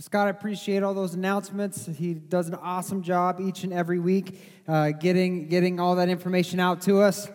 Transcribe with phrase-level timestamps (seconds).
[0.00, 1.86] Scott, I appreciate all those announcements.
[1.86, 6.58] He does an awesome job each and every week uh, getting, getting all that information
[6.58, 7.28] out to us,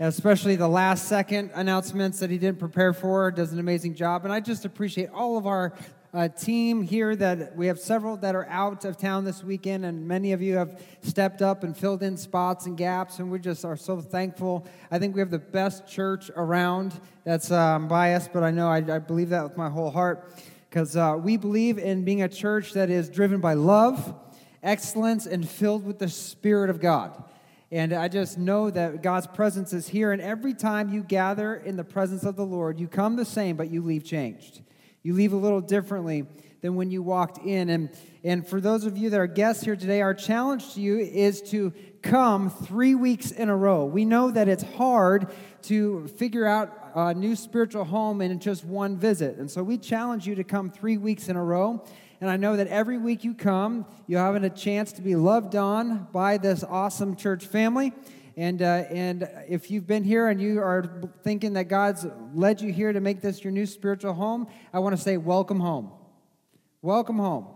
[0.00, 3.30] especially the last second announcements that he didn't prepare for.
[3.30, 4.24] Does an amazing job.
[4.24, 5.74] And I just appreciate all of our
[6.14, 10.08] uh, team here that we have several that are out of town this weekend, and
[10.08, 13.66] many of you have stepped up and filled in spots and gaps, and we just
[13.66, 14.66] are so thankful.
[14.90, 16.98] I think we have the best church around.
[17.24, 20.32] That's um, biased, but I know I, I believe that with my whole heart
[20.68, 24.14] because uh, we believe in being a church that is driven by love,
[24.62, 27.24] excellence, and filled with the Spirit of God.
[27.70, 30.12] And I just know that God's presence is here.
[30.12, 33.56] And every time you gather in the presence of the Lord, you come the same,
[33.56, 34.62] but you leave changed.
[35.02, 36.26] You leave a little differently
[36.60, 37.68] than when you walked in.
[37.68, 37.90] And,
[38.24, 41.40] and for those of you that are guests here today, our challenge to you is
[41.50, 43.84] to come three weeks in a row.
[43.84, 45.30] We know that it's hard
[45.62, 49.36] to figure out a new spiritual home in just one visit.
[49.36, 51.84] And so we challenge you to come three weeks in a row.
[52.20, 55.54] And I know that every week you come, you're having a chance to be loved
[55.54, 57.92] on by this awesome church family.
[58.36, 60.90] And, uh, and if you've been here and you are
[61.22, 64.96] thinking that God's led you here to make this your new spiritual home, I want
[64.96, 65.92] to say, welcome home.
[66.82, 67.46] Welcome home.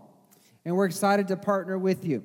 [0.63, 2.23] And we're excited to partner with you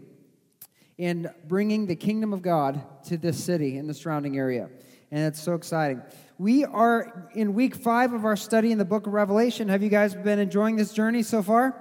[0.99, 4.69] in bringing the kingdom of God to this city and the surrounding area.
[5.11, 6.03] And it's so exciting.
[6.41, 9.67] We are in week five of our study in the book of Revelation.
[9.67, 11.75] Have you guys been enjoying this journey so far?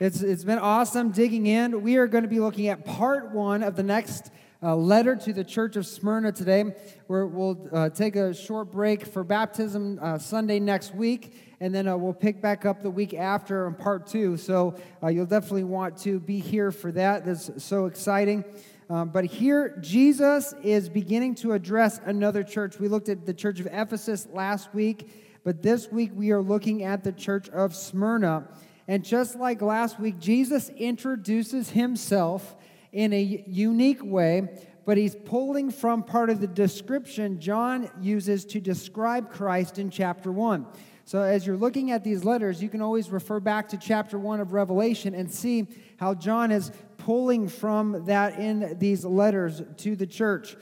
[0.00, 1.80] It's, it's been awesome digging in.
[1.82, 4.32] We are going to be looking at part one of the next
[4.64, 6.74] uh, letter to the church of Smyrna today,
[7.06, 11.86] where we'll uh, take a short break for baptism uh, Sunday next week and then
[11.86, 14.36] uh, we'll pick back up the week after in part two.
[14.36, 17.24] So uh, you'll definitely want to be here for that.
[17.24, 18.44] That's so exciting.
[18.90, 22.78] Um, but here, Jesus is beginning to address another church.
[22.78, 25.10] We looked at the church of Ephesus last week,
[25.44, 28.48] but this week we are looking at the church of Smyrna.
[28.86, 32.56] And just like last week, Jesus introduces himself
[32.90, 34.48] in a unique way,
[34.86, 40.32] but he's pulling from part of the description John uses to describe Christ in chapter
[40.32, 40.66] 1.
[41.08, 44.40] So, as you're looking at these letters, you can always refer back to chapter 1
[44.40, 50.06] of Revelation and see how John is pulling from that in these letters to the
[50.06, 50.54] church.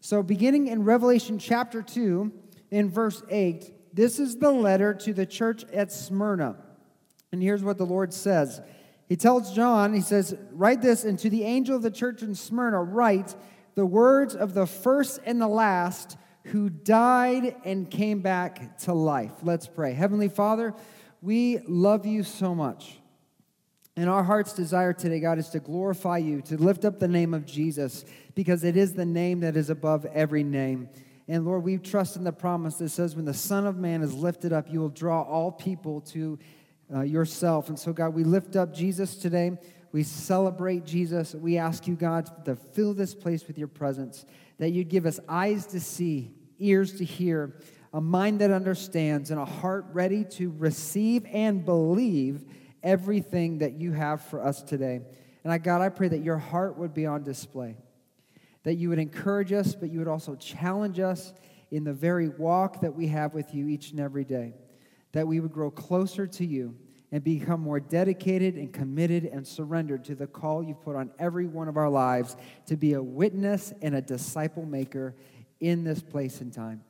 [0.00, 2.32] So, beginning in Revelation chapter 2,
[2.72, 6.56] in verse 8, this is the letter to the church at Smyrna.
[7.30, 8.60] And here's what the Lord says
[9.08, 12.34] He tells John, He says, Write this, and to the angel of the church in
[12.34, 13.36] Smyrna, write
[13.76, 19.32] the words of the first and the last who died and came back to life.
[19.42, 19.92] Let's pray.
[19.92, 20.74] Heavenly Father,
[21.22, 22.98] we love you so much.
[23.96, 27.32] And our heart's desire today, God, is to glorify you, to lift up the name
[27.32, 30.88] of Jesus, because it is the name that is above every name.
[31.28, 34.12] And Lord, we trust in the promise that says, when the Son of Man is
[34.12, 36.38] lifted up, you will draw all people to
[36.92, 37.68] uh, yourself.
[37.68, 39.52] And so, God, we lift up Jesus today.
[39.94, 41.36] We celebrate Jesus.
[41.36, 44.24] We ask you, God, to fill this place with your presence
[44.58, 47.60] that you'd give us eyes to see, ears to hear,
[47.92, 52.44] a mind that understands, and a heart ready to receive and believe
[52.82, 55.00] everything that you have for us today.
[55.44, 57.76] And I, God, I pray that your heart would be on display,
[58.64, 61.32] that you would encourage us, but you would also challenge us
[61.70, 64.54] in the very walk that we have with you each and every day,
[65.12, 66.74] that we would grow closer to you
[67.12, 71.46] and become more dedicated and committed and surrendered to the call you've put on every
[71.46, 75.14] one of our lives to be a witness and a disciple maker
[75.60, 76.82] in this place and time.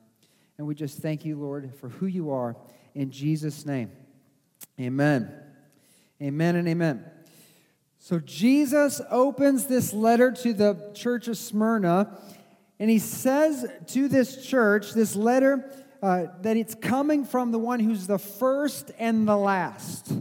[0.57, 2.55] And we just thank you, Lord, for who you are.
[2.93, 3.91] In Jesus' name,
[4.79, 5.31] amen.
[6.21, 7.05] Amen and amen.
[7.99, 12.17] So Jesus opens this letter to the church of Smyrna,
[12.79, 17.79] and he says to this church, this letter, uh, that it's coming from the one
[17.79, 20.13] who's the first and the last.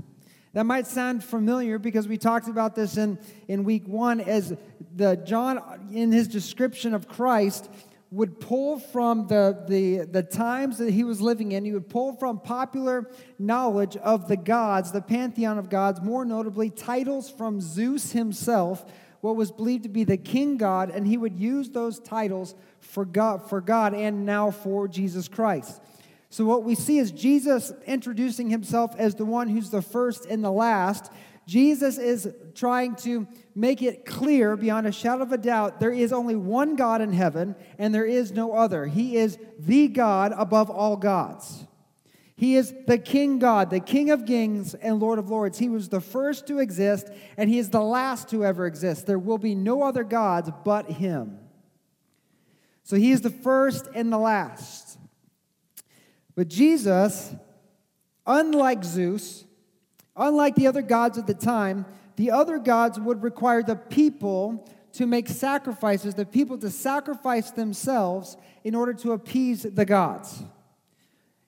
[0.54, 3.18] That might sound familiar because we talked about this in,
[3.48, 4.56] in week one as
[4.94, 7.68] the John in his description of Christ
[8.14, 12.12] would pull from the, the, the times that he was living in, he would pull
[12.12, 13.10] from popular
[13.40, 18.84] knowledge of the gods, the pantheon of gods, more notably titles from Zeus himself,
[19.24, 23.06] what was believed to be the king god, and he would use those titles for
[23.06, 25.80] God, for God and now for Jesus Christ.
[26.28, 30.44] So, what we see is Jesus introducing himself as the one who's the first and
[30.44, 31.10] the last.
[31.46, 36.12] Jesus is trying to make it clear beyond a shadow of a doubt there is
[36.12, 38.84] only one God in heaven and there is no other.
[38.84, 41.66] He is the God above all gods.
[42.36, 45.58] He is the King God, the King of kings and Lord of lords.
[45.58, 49.06] He was the first to exist and he is the last to ever exist.
[49.06, 51.38] There will be no other gods but him.
[52.82, 54.98] So he is the first and the last.
[56.34, 57.34] But Jesus,
[58.26, 59.44] unlike Zeus,
[60.16, 65.06] unlike the other gods of the time, the other gods would require the people to
[65.06, 70.42] make sacrifices, the people to sacrifice themselves in order to appease the gods.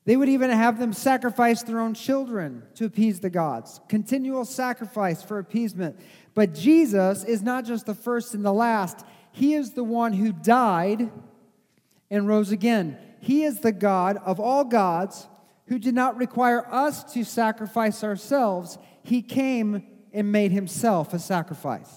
[0.06, 3.80] They would even have them sacrifice their own children to appease the gods.
[3.88, 5.98] Continual sacrifice for appeasement.
[6.32, 10.32] But Jesus is not just the first and the last, He is the one who
[10.32, 11.10] died
[12.08, 12.96] and rose again.
[13.20, 15.26] He is the God of all gods
[15.66, 18.78] who did not require us to sacrifice ourselves.
[19.02, 21.90] He came and made himself a sacrifice.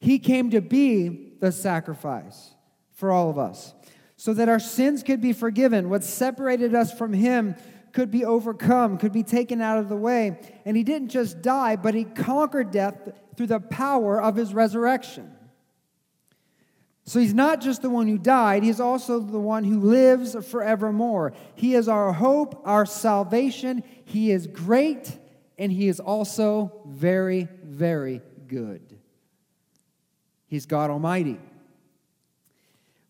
[0.00, 2.54] He came to be the sacrifice
[2.92, 3.74] for all of us
[4.18, 5.88] so that our sins could be forgiven.
[5.88, 7.54] What separated us from him
[7.92, 10.40] could be overcome, could be taken out of the way.
[10.64, 12.96] And he didn't just die, but he conquered death
[13.36, 15.30] through the power of his resurrection.
[17.04, 21.32] So he's not just the one who died, he's also the one who lives forevermore.
[21.54, 23.84] He is our hope, our salvation.
[24.04, 25.16] He is great,
[25.56, 28.98] and he is also very, very good.
[30.48, 31.38] He's God Almighty.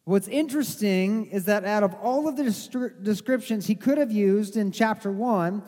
[0.09, 2.45] What's interesting is that out of all of the
[3.03, 5.63] descriptions he could have used in chapter 1,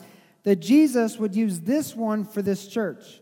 [0.45, 3.21] that Jesus would use this one for this church.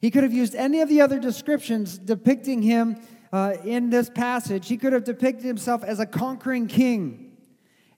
[0.00, 2.96] He could have used any of the other descriptions depicting him
[3.32, 7.36] uh, in this passage, he could have depicted himself as a conquering king,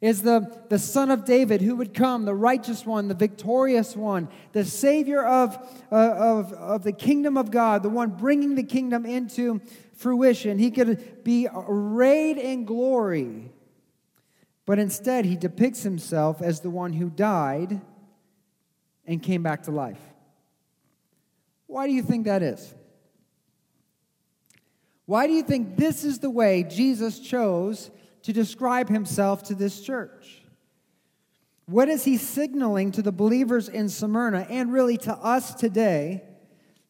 [0.02, 4.29] as the, the son of David who would come, the righteous one, the victorious one,
[4.52, 5.56] the savior of,
[5.91, 9.62] uh, of, of the kingdom of God, the one bringing the kingdom into
[9.96, 10.58] fruition.
[10.58, 13.50] He could be arrayed in glory.
[14.64, 17.81] But instead, he depicts himself as the one who died
[19.06, 20.00] and came back to life.
[21.66, 22.75] Why do you think that is?
[25.06, 27.90] Why do you think this is the way Jesus chose
[28.22, 30.42] to describe himself to this church?
[31.66, 36.22] What is he signaling to the believers in Smyrna and really to us today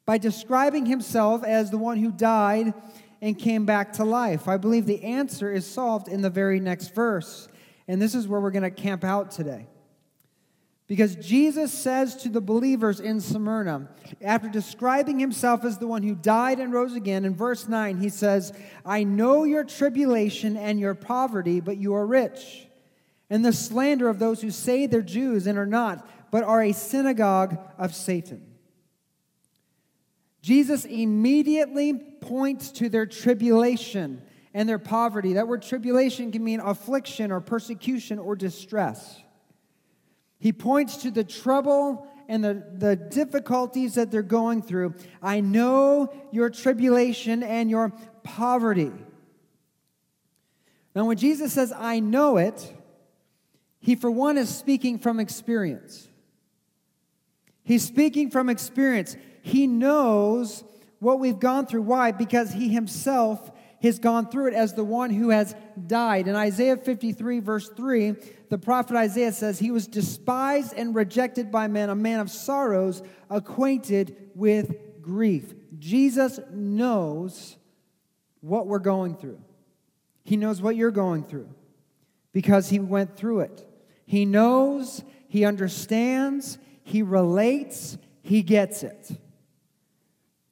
[0.07, 2.73] by describing himself as the one who died
[3.21, 4.49] and came back to life?
[4.49, 7.49] I believe the answer is solved in the very next verse.
[7.89, 9.67] And this is where we're going to camp out today.
[10.89, 13.89] Because Jesus says to the believers in Smyrna,
[14.23, 18.09] after describing himself as the one who died and rose again, in verse 9, he
[18.09, 18.53] says,
[18.85, 22.69] I know your tribulation and your poverty, but you are rich,
[23.29, 26.73] and the slander of those who say they're Jews and are not, but are a
[26.73, 28.46] synagogue of Satan.
[30.47, 34.23] Jesus immediately points to their tribulation
[34.55, 35.33] and their poverty.
[35.33, 39.21] That word tribulation can mean affliction or persecution or distress.
[40.39, 44.95] He points to the trouble and the, the difficulties that they're going through.
[45.21, 48.93] I know your tribulation and your poverty.
[50.95, 52.73] Now, when Jesus says, I know it,
[53.81, 56.07] he, for one, is speaking from experience.
[57.65, 59.17] He's speaking from experience.
[59.47, 60.65] He knows
[60.99, 61.83] what we've gone through.
[61.83, 62.11] Why?
[62.11, 65.55] Because he himself has gone through it as the one who has
[65.87, 66.27] died.
[66.27, 68.17] In Isaiah 53, verse 3,
[68.51, 73.05] the prophet Isaiah says, He was despised and rejected by men, a man of sorrows,
[73.31, 75.55] acquainted with grief.
[75.79, 77.57] Jesus knows
[78.41, 79.39] what we're going through.
[80.25, 81.51] He knows what you're going through
[82.33, 83.65] because He went through it.
[84.07, 89.13] He knows, He understands, He relates, He gets it.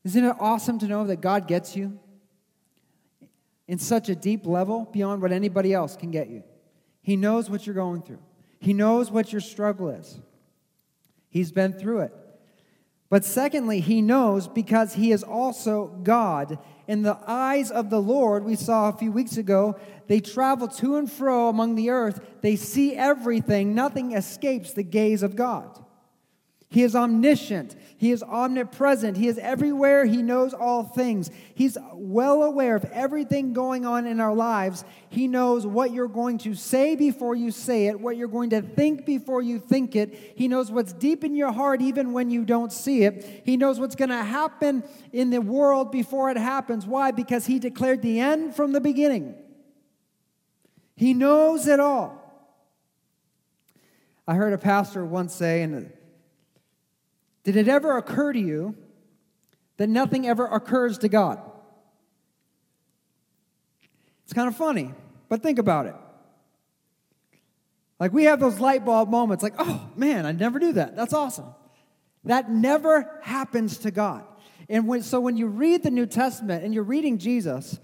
[0.04, 1.98] Isn't it awesome to know that God gets you
[3.66, 6.44] in such a deep level beyond what anybody else can get you?
[7.02, 8.22] He knows what you're going through,
[8.60, 10.20] He knows what your struggle is.
[11.30, 12.12] He's been through it.
[13.10, 16.58] But secondly, He knows because He is also God.
[16.86, 20.96] In the eyes of the Lord, we saw a few weeks ago, they travel to
[20.96, 22.20] and fro among the earth.
[22.42, 25.83] They see everything, nothing escapes the gaze of God.
[26.74, 27.76] He is omniscient.
[27.96, 29.16] He is omnipresent.
[29.16, 30.06] He is everywhere.
[30.06, 31.30] He knows all things.
[31.54, 34.84] He's well aware of everything going on in our lives.
[35.08, 38.60] He knows what you're going to say before you say it, what you're going to
[38.60, 40.34] think before you think it.
[40.34, 43.42] He knows what's deep in your heart even when you don't see it.
[43.44, 46.86] He knows what's going to happen in the world before it happens.
[46.86, 47.12] Why?
[47.12, 49.36] Because He declared the end from the beginning.
[50.96, 52.20] He knows it all.
[54.26, 55.92] I heard a pastor once say, and
[57.44, 58.74] Did it ever occur to you
[59.76, 61.40] that nothing ever occurs to God?
[64.24, 64.92] It's kind of funny,
[65.28, 65.94] but think about it.
[68.00, 70.96] Like we have those light bulb moments, like, oh man, I never do that.
[70.96, 71.54] That's awesome.
[72.24, 74.24] That never happens to God.
[74.68, 77.78] And when, so when you read the New Testament and you're reading Jesus,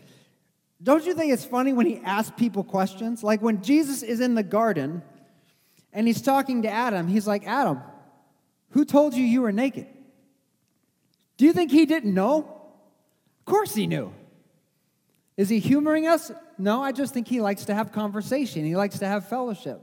[0.82, 3.22] don't you think it's funny when he asks people questions?
[3.22, 5.02] Like when Jesus is in the garden
[5.92, 7.82] and he's talking to Adam, he's like, Adam,
[8.70, 9.86] who told you you were naked?
[11.36, 12.38] Do you think he didn't know?
[12.38, 14.12] Of course he knew.
[15.36, 16.30] Is he humoring us?
[16.58, 18.64] No, I just think he likes to have conversation.
[18.64, 19.80] He likes to have fellowship.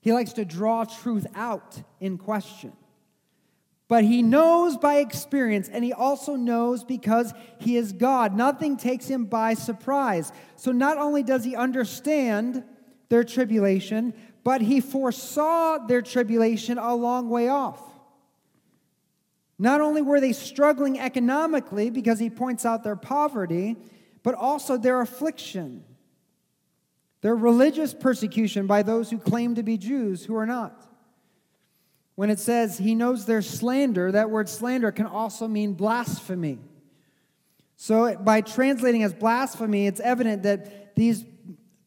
[0.00, 2.72] He likes to draw truth out in question.
[3.86, 8.34] But he knows by experience, and he also knows because he is God.
[8.34, 10.32] Nothing takes him by surprise.
[10.56, 12.64] So not only does he understand
[13.10, 17.80] their tribulation, but he foresaw their tribulation a long way off.
[19.58, 23.76] Not only were they struggling economically because he points out their poverty,
[24.22, 25.84] but also their affliction,
[27.20, 30.88] their religious persecution by those who claim to be Jews who are not.
[32.14, 36.58] When it says he knows their slander, that word slander can also mean blasphemy.
[37.76, 41.24] So, by translating as blasphemy, it's evident that these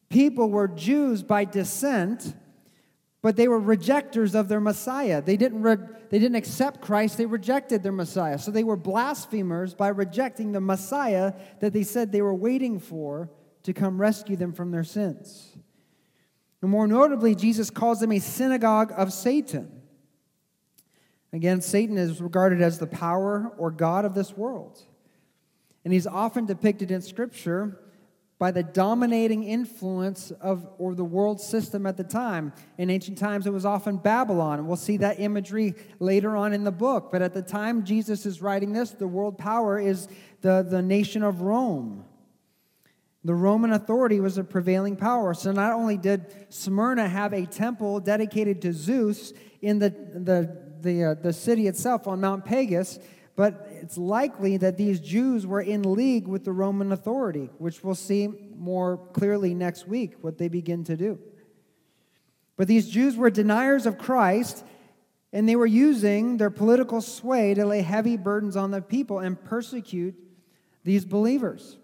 [0.08, 2.34] people were Jews by descent
[3.22, 5.22] but they were rejectors of their Messiah.
[5.22, 5.78] They didn't, re-
[6.10, 8.38] they didn't accept Christ, they rejected their Messiah.
[8.38, 13.30] So they were blasphemers by rejecting the Messiah that they said they were waiting for
[13.64, 15.56] to come rescue them from their sins.
[16.62, 19.82] And more notably, Jesus calls them a synagogue of Satan.
[21.32, 24.80] Again, Satan is regarded as the power or God of this world.
[25.84, 27.78] And he's often depicted in Scripture
[28.38, 32.52] by the dominating influence of or the world system at the time.
[32.76, 34.66] In ancient times, it was often Babylon.
[34.66, 37.10] We'll see that imagery later on in the book.
[37.10, 40.08] But at the time Jesus is writing this, the world power is
[40.42, 42.04] the, the nation of Rome.
[43.24, 45.34] The Roman authority was a prevailing power.
[45.34, 51.04] So not only did Smyrna have a temple dedicated to Zeus in the, the, the,
[51.04, 53.00] uh, the city itself on Mount Pagus,
[53.34, 57.94] but it's likely that these Jews were in league with the Roman authority, which we'll
[57.94, 61.18] see more clearly next week what they begin to do.
[62.56, 64.64] But these Jews were deniers of Christ,
[65.32, 69.42] and they were using their political sway to lay heavy burdens on the people and
[69.42, 70.14] persecute
[70.82, 71.78] these believers.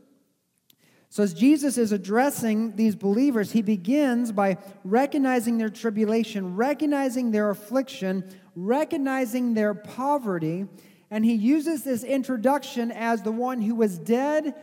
[1.10, 7.50] So, as Jesus is addressing these believers, he begins by recognizing their tribulation, recognizing their
[7.50, 8.24] affliction,
[8.56, 10.68] recognizing their poverty,
[11.12, 14.54] and he uses this introduction as the one who was dead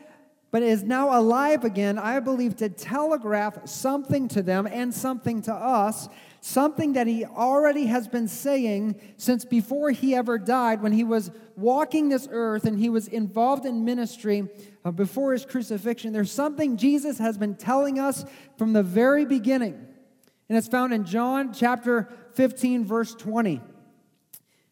[0.51, 5.53] but is now alive again, I believe, to telegraph something to them and something to
[5.53, 6.09] us,
[6.41, 11.29] something that he already has been saying since before he ever died, when he was
[11.55, 14.47] walking this earth and he was involved in ministry
[14.83, 16.13] uh, before his crucifixion.
[16.13, 18.25] There's something Jesus has been telling us
[18.57, 19.73] from the very beginning,
[20.49, 23.61] and it's found in John chapter 15, verse 20.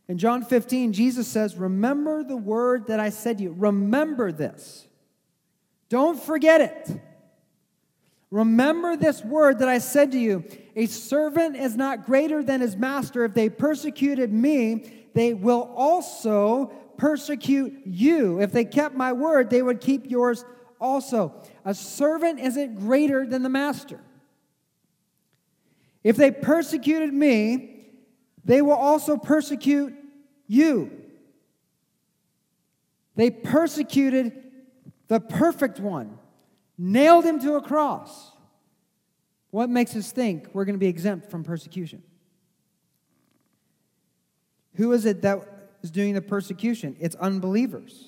[0.08, 3.56] In John 15, Jesus says, Remember the word that I said to you.
[3.58, 4.88] Remember this.
[5.90, 7.02] Don't forget it.
[8.30, 10.44] Remember this word that I said to you
[10.76, 13.26] A servant is not greater than his master.
[13.26, 18.42] If they persecuted me, they will also persecute you.
[18.42, 20.44] If they kept my word, they would keep yours
[20.80, 21.34] also.
[21.64, 24.00] A servant isn't greater than the master.
[26.04, 27.77] If they persecuted me,
[28.48, 29.94] they will also persecute
[30.48, 30.90] you.
[33.18, 34.32] They persecuted
[35.10, 36.18] the perfect one,
[36.78, 38.32] nailed him to a cross.
[39.52, 42.04] What makes us think we're going to be exempt from persecution?
[44.76, 45.40] Who is it that
[45.82, 46.96] is doing the persecution?
[47.02, 48.07] It's unbelievers.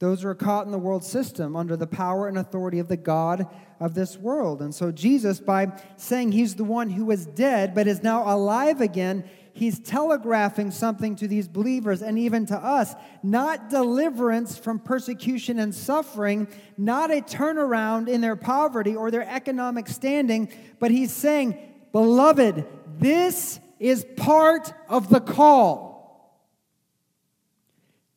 [0.00, 2.96] Those who are caught in the world system under the power and authority of the
[2.96, 3.46] God
[3.78, 4.62] of this world.
[4.62, 8.80] And so, Jesus, by saying he's the one who was dead but is now alive
[8.80, 15.58] again, he's telegraphing something to these believers and even to us not deliverance from persecution
[15.58, 21.58] and suffering, not a turnaround in their poverty or their economic standing, but he's saying,
[21.92, 22.64] Beloved,
[22.98, 25.89] this is part of the call.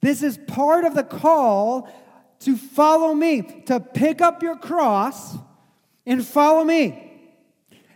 [0.03, 1.89] This is part of the call
[2.39, 5.37] to follow me, to pick up your cross
[6.05, 7.21] and follow me.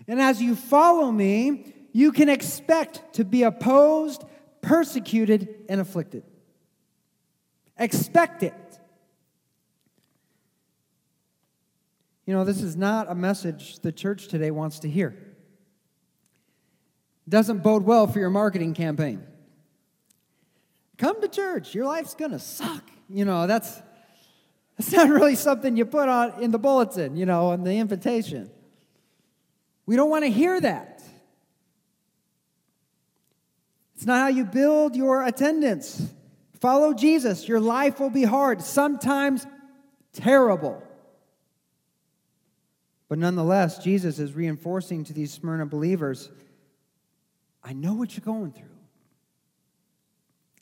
[0.07, 4.23] And as you follow me, you can expect to be opposed,
[4.61, 6.23] persecuted, and afflicted.
[7.77, 8.79] Expect it.
[12.25, 15.35] You know, this is not a message the church today wants to hear.
[17.27, 19.27] Doesn't bode well for your marketing campaign.
[20.97, 21.73] Come to church.
[21.73, 22.83] Your life's going to suck.
[23.09, 23.81] You know, that's,
[24.77, 28.49] that's not really something you put on in the bulletin, you know, in the invitation.
[29.85, 31.01] We don't want to hear that.
[33.95, 36.13] It's not how you build your attendance.
[36.59, 37.47] Follow Jesus.
[37.47, 39.45] Your life will be hard, sometimes
[40.13, 40.83] terrible.
[43.09, 46.29] But nonetheless, Jesus is reinforcing to these Smyrna believers
[47.63, 48.76] I know what you're going through.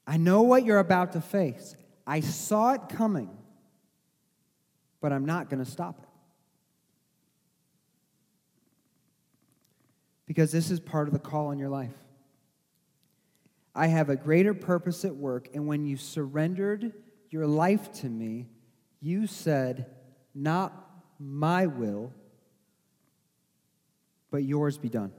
[0.08, 1.76] I know what you're about to face.
[2.06, 3.30] I saw it coming,
[5.02, 6.10] but I'm not going to stop it.
[10.28, 11.94] Because this is part of the call in your life.
[13.74, 16.94] I have a greater purpose at work, and when you surrendered
[17.30, 18.48] your life to me,
[19.02, 19.88] you said,
[20.34, 20.74] Not
[21.20, 22.14] my will,
[24.32, 25.12] but yours be done.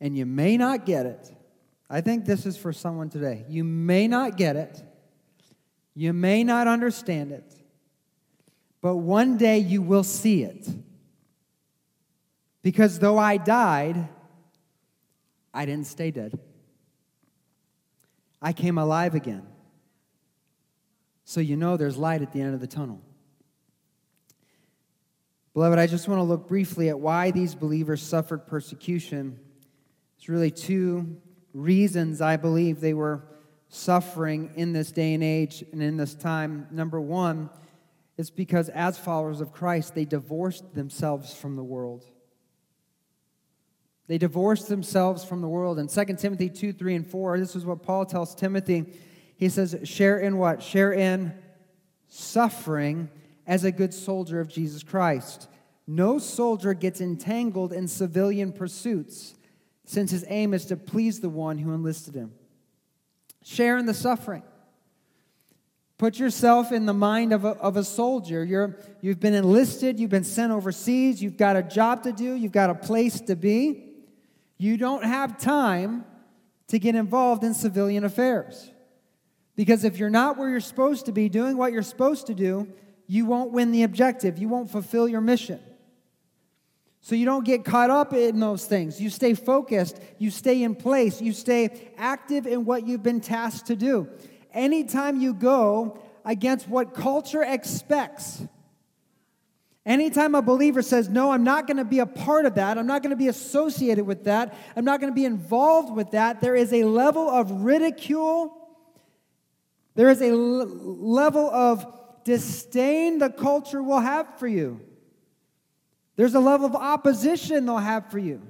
[0.00, 1.32] And you may not get it.
[1.88, 3.44] I think this is for someone today.
[3.48, 4.82] You may not get it.
[5.94, 7.54] You may not understand it.
[8.82, 10.68] But one day you will see it.
[12.62, 14.08] Because though I died,
[15.54, 16.38] I didn't stay dead.
[18.42, 19.46] I came alive again.
[21.24, 23.00] So you know there's light at the end of the tunnel.
[25.54, 29.40] Beloved, I just want to look briefly at why these believers suffered persecution
[30.16, 31.16] there's really two
[31.52, 33.22] reasons I believe they were
[33.68, 36.66] suffering in this day and age and in this time.
[36.70, 37.50] Number one
[38.16, 42.04] is because as followers of Christ, they divorced themselves from the world.
[44.08, 45.78] They divorced themselves from the world.
[45.78, 48.86] In 2 Timothy 2, 3, and 4, this is what Paul tells Timothy.
[49.36, 50.62] He says, Share in what?
[50.62, 51.34] Share in
[52.08, 53.10] suffering
[53.46, 55.48] as a good soldier of Jesus Christ.
[55.86, 59.34] No soldier gets entangled in civilian pursuits
[59.86, 62.32] since his aim is to please the one who enlisted him.
[63.42, 64.42] Share in the suffering.
[65.96, 68.44] Put yourself in the mind of a, of a soldier.
[68.44, 72.52] You're, you've been enlisted, you've been sent overseas, you've got a job to do, you've
[72.52, 73.84] got a place to be.
[74.58, 76.04] You don't have time
[76.68, 78.70] to get involved in civilian affairs.
[79.54, 82.68] Because if you're not where you're supposed to be, doing what you're supposed to do,
[83.06, 85.60] you won't win the objective, you won't fulfill your mission.
[87.06, 89.00] So you don't get caught up in those things.
[89.00, 93.68] You stay focused, you stay in place, you stay active in what you've been tasked
[93.68, 94.08] to do.
[94.52, 98.42] Anytime you go against what culture expects,
[99.84, 102.88] anytime a believer says, No, I'm not going to be a part of that, I'm
[102.88, 106.40] not going to be associated with that, I'm not going to be involved with that,
[106.40, 108.52] there is a level of ridicule,
[109.94, 111.86] there is a l- level of
[112.24, 114.80] disdain the culture will have for you.
[116.16, 118.42] There's a level of opposition they'll have for you.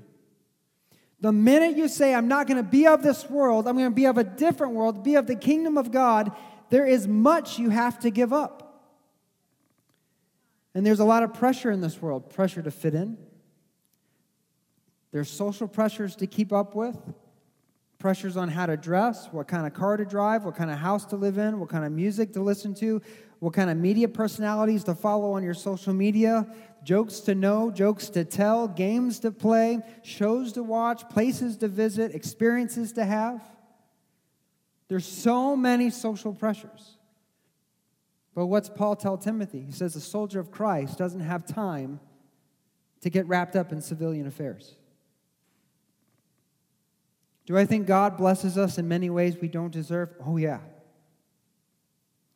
[1.20, 3.94] The minute you say, I'm not going to be of this world, I'm going to
[3.94, 6.30] be of a different world, be of the kingdom of God,
[6.70, 8.62] there is much you have to give up.
[10.74, 13.16] And there's a lot of pressure in this world pressure to fit in,
[15.10, 16.98] there's social pressures to keep up with,
[17.98, 21.04] pressures on how to dress, what kind of car to drive, what kind of house
[21.06, 23.00] to live in, what kind of music to listen to,
[23.38, 26.46] what kind of media personalities to follow on your social media,
[26.84, 32.14] jokes to know, jokes to tell, games to play, shows to watch, places to visit,
[32.14, 33.42] experiences to have.
[34.88, 36.96] There's so many social pressures.
[38.34, 39.62] But what's Paul tell Timothy?
[39.62, 42.00] He says a soldier of Christ doesn't have time
[43.00, 44.76] to get wrapped up in civilian affairs.
[47.46, 50.10] Do I think God blesses us in many ways we don't deserve?
[50.24, 50.58] Oh, yeah.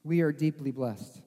[0.04, 1.20] We are deeply blessed.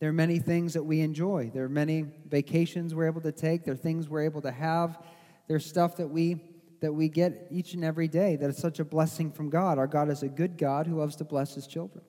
[0.00, 1.50] There are many things that we enjoy.
[1.52, 3.64] There are many vacations we're able to take.
[3.64, 4.98] There are things we're able to have.
[5.46, 6.40] There's stuff that we
[6.80, 9.78] that we get each and every day that is such a blessing from God.
[9.78, 12.02] Our God is a good God who loves to bless his children.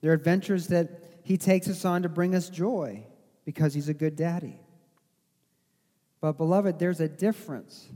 [0.00, 0.88] There are adventures that
[1.24, 3.04] he takes us on to bring us joy
[3.44, 4.58] because he's a good daddy.
[6.20, 7.88] But, beloved, there's a difference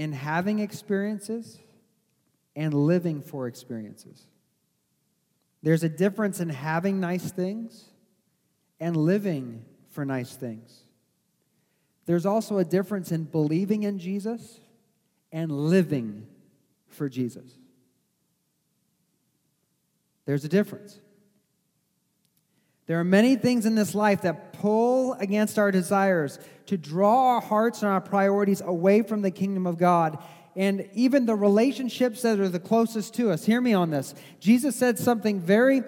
[0.00, 1.58] in having experiences
[2.56, 4.26] and living for experiences.
[5.62, 7.84] There's a difference in having nice things
[8.80, 10.84] and living for nice things.
[12.06, 14.58] There's also a difference in believing in Jesus
[15.32, 16.26] and living
[16.88, 17.52] for Jesus.
[20.24, 20.98] There's a difference.
[22.90, 27.40] There are many things in this life that pull against our desires to draw our
[27.40, 30.18] hearts and our priorities away from the kingdom of God
[30.56, 33.44] and even the relationships that are the closest to us.
[33.44, 34.12] Hear me on this.
[34.40, 35.84] Jesus said something very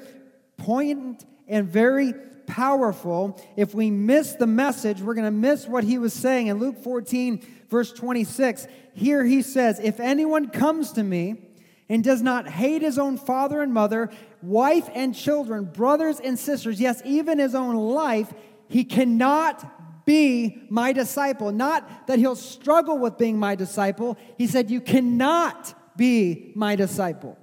[0.56, 2.14] poignant and very
[2.46, 3.36] powerful.
[3.56, 6.46] If we miss the message, we're going to miss what he was saying.
[6.46, 11.48] In Luke 14, verse 26, here he says, If anyone comes to me
[11.88, 14.08] and does not hate his own father and mother,
[14.42, 18.33] wife and children, brothers and sisters, yes, even his own life,
[18.68, 21.52] he cannot be my disciple.
[21.52, 24.18] Not that he'll struggle with being my disciple.
[24.37, 27.38] He said, You cannot be my disciple.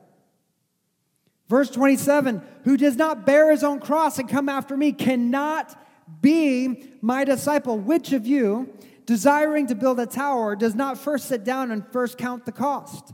[1.48, 5.78] Verse 27 Who does not bear his own cross and come after me cannot
[6.22, 7.78] be my disciple.
[7.78, 8.74] Which of you,
[9.06, 13.14] desiring to build a tower, does not first sit down and first count the cost?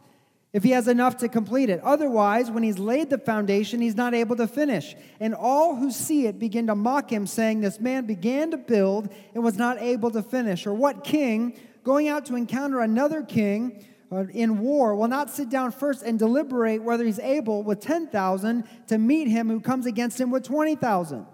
[0.56, 1.82] If he has enough to complete it.
[1.82, 4.96] Otherwise, when he's laid the foundation, he's not able to finish.
[5.20, 9.14] And all who see it begin to mock him, saying, This man began to build
[9.34, 10.66] and was not able to finish.
[10.66, 15.50] Or what king, going out to encounter another king, uh, in war will not sit
[15.50, 20.22] down first and deliberate whether he's able with 10,000 to meet him who comes against
[20.22, 21.26] him with 20,000.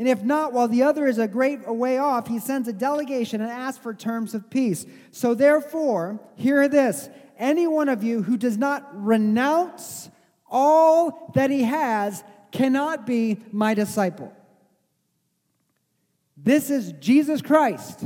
[0.00, 3.40] And if not, while the other is a great way off, he sends a delegation
[3.40, 4.86] and asks for terms of peace.
[5.12, 10.10] So therefore, hear this any one of you who does not renounce
[10.48, 12.22] all that he has
[12.52, 14.32] cannot be my disciple.
[16.36, 18.04] This is Jesus Christ.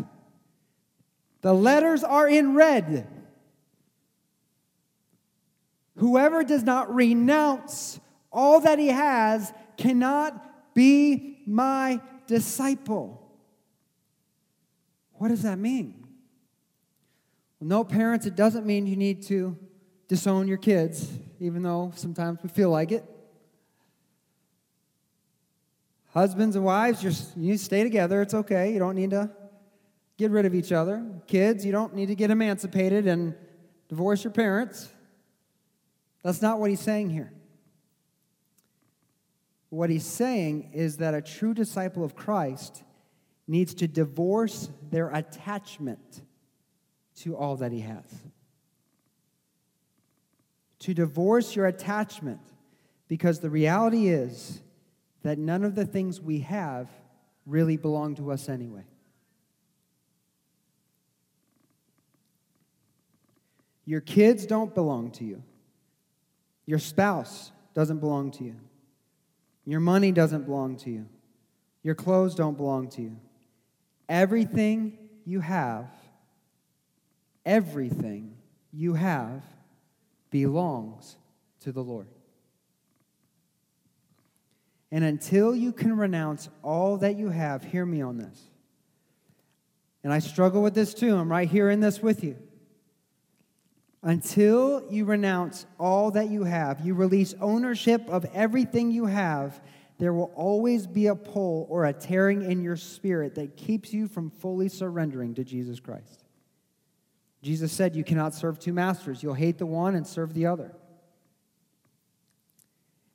[1.42, 3.06] The letters are in red.
[5.96, 8.00] Whoever does not renounce
[8.32, 13.20] all that he has cannot be my disciple.
[15.12, 15.99] What does that mean?
[17.60, 19.56] Well, no, parents, it doesn't mean you need to
[20.08, 23.04] disown your kids, even though sometimes we feel like it.
[26.12, 28.22] Husbands and wives, just you stay together.
[28.22, 28.72] It's okay.
[28.72, 29.30] You don't need to
[30.16, 31.04] get rid of each other.
[31.26, 33.34] Kids, you don't need to get emancipated and
[33.88, 34.88] divorce your parents.
[36.22, 37.32] That's not what he's saying here.
[39.68, 42.82] What he's saying is that a true disciple of Christ
[43.46, 46.22] needs to divorce their attachment
[47.20, 48.04] to all that he has.
[50.80, 52.40] To divorce your attachment,
[53.08, 54.60] because the reality is
[55.22, 56.88] that none of the things we have
[57.46, 58.84] really belong to us anyway.
[63.84, 65.42] Your kids don't belong to you.
[66.64, 68.56] Your spouse doesn't belong to you.
[69.66, 71.06] Your money doesn't belong to you.
[71.82, 73.16] Your clothes don't belong to you.
[74.08, 75.88] Everything you have,
[77.44, 78.36] everything
[78.72, 79.42] you have
[80.30, 81.16] belongs
[81.60, 82.08] to the Lord.
[84.92, 88.40] And until you can renounce all that you have, hear me on this.
[90.02, 91.16] And I struggle with this too.
[91.16, 92.36] I'm right here in this with you.
[94.02, 99.60] Until you renounce all that you have, you release ownership of everything you have,
[99.98, 104.08] there will always be a pull or a tearing in your spirit that keeps you
[104.08, 106.19] from fully surrendering to Jesus Christ.
[107.42, 109.22] Jesus said, You cannot serve two masters.
[109.22, 110.74] You'll hate the one and serve the other.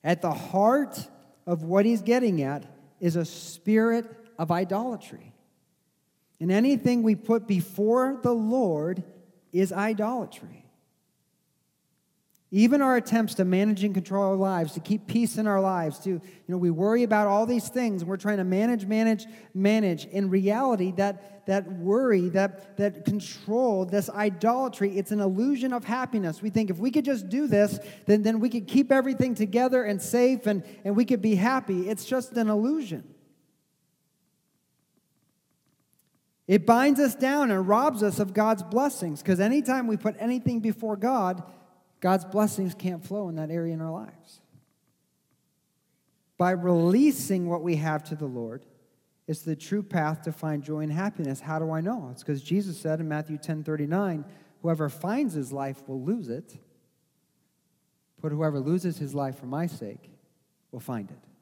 [0.04, 1.00] At the heart
[1.46, 2.66] of what he's getting at
[3.00, 4.06] is a spirit
[4.38, 5.34] of idolatry.
[6.40, 9.04] And anything we put before the Lord
[9.54, 10.65] is idolatry.
[12.56, 16.00] Even our attempts to manage and control our lives, to keep peace in our lives,
[16.00, 20.06] to, you know, we worry about all these things we're trying to manage, manage, manage.
[20.06, 26.42] In reality, that, that worry, that, that control, this idolatry, it's an illusion of happiness.
[26.42, 29.84] We think if we could just do this, then, then we could keep everything together
[29.84, 31.90] and safe and, and we could be happy.
[31.90, 33.04] It's just an illusion.
[36.48, 40.62] It binds us down and robs us of God's blessings because anytime we put anything
[40.62, 41.44] before God,
[42.06, 44.40] God's blessings can't flow in that area in our lives.
[46.38, 48.64] By releasing what we have to the Lord,
[49.28, 51.40] it's the true path to find joy and happiness.
[51.40, 52.10] How do I know?
[52.12, 54.24] It's because Jesus said in Matthew 10 39,
[54.62, 56.56] whoever finds his life will lose it,
[58.22, 60.12] but whoever loses his life for my sake
[60.72, 61.35] will find it.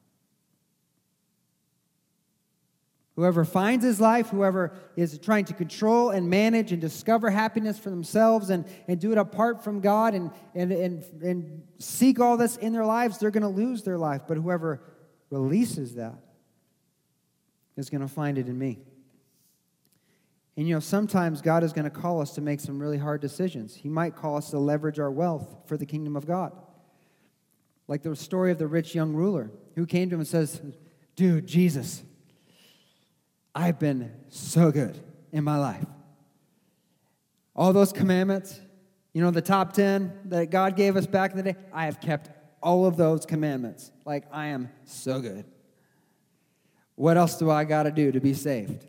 [3.16, 7.90] Whoever finds his life, whoever is trying to control and manage and discover happiness for
[7.90, 12.56] themselves and, and do it apart from God and, and, and, and seek all this
[12.56, 14.22] in their lives, they're going to lose their life.
[14.26, 14.82] But whoever
[15.30, 16.16] releases that
[17.76, 18.80] is going to find it in me.
[20.56, 23.20] And you know, sometimes God is going to call us to make some really hard
[23.20, 23.74] decisions.
[23.74, 26.52] He might call us to leverage our wealth for the kingdom of God.
[27.86, 30.60] Like the story of the rich young ruler who came to him and says,
[31.16, 32.02] Dude, Jesus,
[33.54, 34.98] I've been so good
[35.32, 35.86] in my life.
[37.54, 38.60] All those commandments,
[39.12, 42.00] you know, the top 10 that God gave us back in the day, I have
[42.00, 43.92] kept all of those commandments.
[44.04, 45.44] Like, I am so good.
[46.96, 48.84] What else do I got to do to be saved?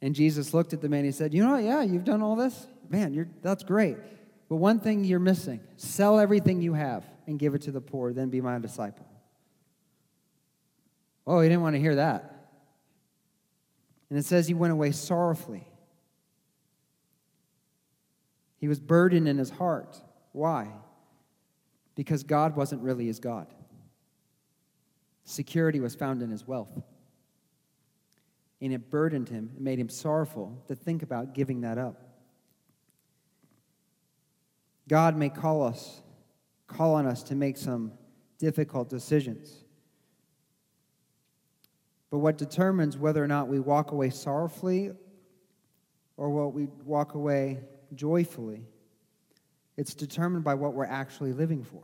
[0.00, 1.56] And Jesus looked at the man and he said, You know?
[1.56, 2.66] Yeah, you've done all this.
[2.88, 3.96] Man, you're, that's great.
[4.48, 8.12] But one thing you're missing sell everything you have and give it to the poor,
[8.12, 9.06] then be my disciple.
[11.26, 12.33] Oh, he didn't want to hear that.
[14.14, 15.66] And it says he went away sorrowfully.
[18.58, 20.00] He was burdened in his heart.
[20.30, 20.68] Why?
[21.96, 23.48] Because God wasn't really his God.
[25.24, 26.80] Security was found in his wealth.
[28.60, 32.00] And it burdened him, it made him sorrowful to think about giving that up.
[34.86, 36.02] God may call us,
[36.68, 37.90] call on us to make some
[38.38, 39.63] difficult decisions.
[42.14, 44.92] But what determines whether or not we walk away sorrowfully
[46.16, 47.58] or what we walk away
[47.92, 48.62] joyfully,
[49.76, 51.82] it's determined by what we're actually living for.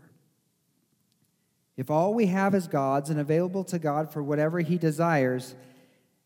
[1.77, 5.57] If all we have is God's and available to God for whatever He desires,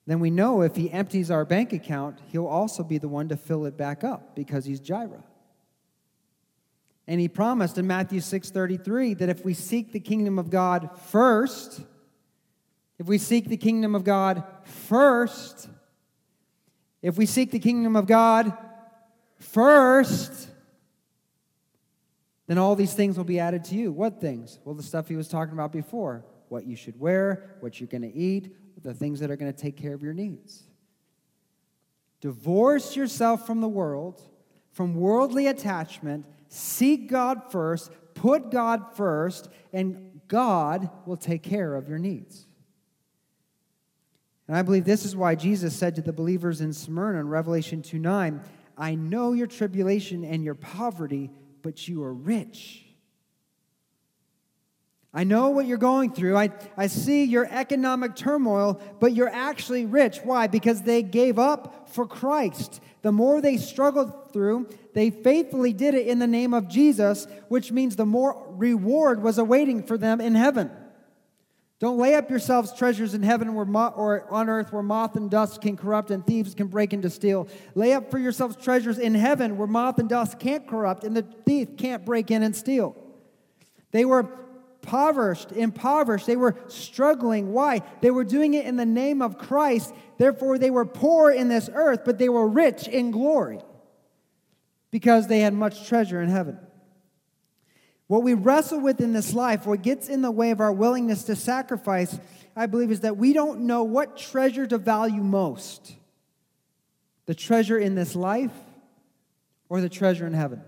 [0.06, 3.38] then we know if He empties our bank account, He'll also be the one to
[3.38, 5.24] fill it back up because He's Jireh.
[7.06, 11.80] And He promised in Matthew 6:33 that if we seek the kingdom of God first,
[12.98, 15.68] if we seek the kingdom of God first,
[17.02, 18.56] if we seek the kingdom of God
[19.38, 20.48] first,
[22.46, 23.90] then all these things will be added to you.
[23.90, 24.58] What things?
[24.64, 28.02] Well, the stuff he was talking about before what you should wear, what you're going
[28.02, 30.64] to eat, the things that are going to take care of your needs.
[32.20, 34.22] Divorce yourself from the world,
[34.72, 41.88] from worldly attachment, seek God first, put God first, and God will take care of
[41.88, 42.43] your needs.
[44.46, 47.82] And I believe this is why Jesus said to the believers in Smyrna in Revelation
[47.82, 48.40] 2 9,
[48.76, 51.30] I know your tribulation and your poverty,
[51.62, 52.84] but you are rich.
[55.16, 56.36] I know what you're going through.
[56.36, 60.18] I, I see your economic turmoil, but you're actually rich.
[60.24, 60.48] Why?
[60.48, 62.80] Because they gave up for Christ.
[63.02, 67.70] The more they struggled through, they faithfully did it in the name of Jesus, which
[67.70, 70.72] means the more reward was awaiting for them in heaven.
[71.84, 75.60] Don't lay up yourselves treasures in heaven mo- or on earth where moth and dust
[75.60, 77.46] can corrupt and thieves can break into steal.
[77.74, 81.26] Lay up for yourselves treasures in heaven where moth and dust can't corrupt and the
[81.44, 82.96] thief can't break in and steal.
[83.90, 84.26] They were
[84.82, 86.26] impoverished, impoverished.
[86.26, 87.52] They were struggling.
[87.52, 87.82] Why?
[88.00, 89.92] They were doing it in the name of Christ.
[90.16, 93.60] Therefore, they were poor in this earth, but they were rich in glory
[94.90, 96.58] because they had much treasure in heaven.
[98.06, 101.24] What we wrestle with in this life, what gets in the way of our willingness
[101.24, 102.18] to sacrifice,
[102.54, 105.96] I believe, is that we don't know what treasure to value most
[107.26, 108.52] the treasure in this life
[109.70, 110.60] or the treasure in heaven.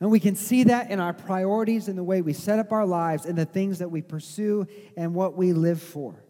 [0.00, 2.86] And we can see that in our priorities, in the way we set up our
[2.86, 6.24] lives, in the things that we pursue, and what we live for.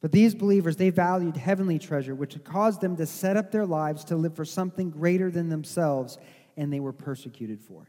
[0.00, 4.04] But these believers, they valued heavenly treasure, which caused them to set up their lives
[4.04, 6.18] to live for something greater than themselves
[6.60, 7.88] and they were persecuted for it.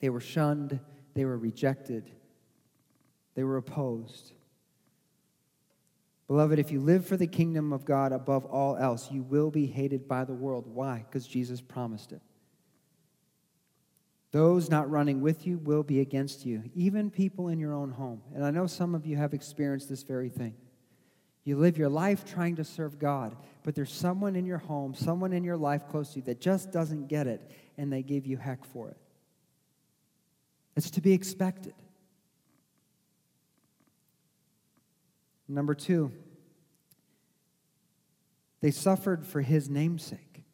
[0.00, 0.78] They were shunned,
[1.14, 2.12] they were rejected,
[3.34, 4.34] they were opposed.
[6.26, 9.64] Beloved, if you live for the kingdom of God above all else, you will be
[9.64, 10.66] hated by the world.
[10.66, 11.06] Why?
[11.08, 12.20] Because Jesus promised it.
[14.30, 18.20] Those not running with you will be against you, even people in your own home.
[18.34, 20.54] And I know some of you have experienced this very thing.
[21.48, 25.32] You live your life trying to serve God, but there's someone in your home, someone
[25.32, 27.40] in your life close to you that just doesn't get it,
[27.78, 28.98] and they give you heck for it.
[30.76, 31.72] It's to be expected.
[35.48, 36.12] Number two,
[38.60, 40.44] they suffered for his namesake.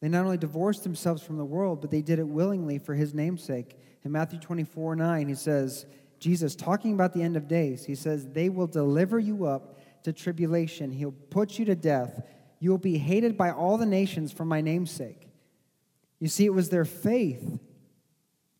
[0.00, 3.12] They not only divorced themselves from the world, but they did it willingly for his
[3.12, 3.78] namesake.
[4.02, 5.84] In Matthew 24 9, he says,
[6.22, 10.12] Jesus, talking about the end of days, he says, They will deliver you up to
[10.12, 10.92] tribulation.
[10.92, 12.22] He'll put you to death.
[12.60, 15.28] You will be hated by all the nations for my name's sake.
[16.20, 17.58] You see, it was their faith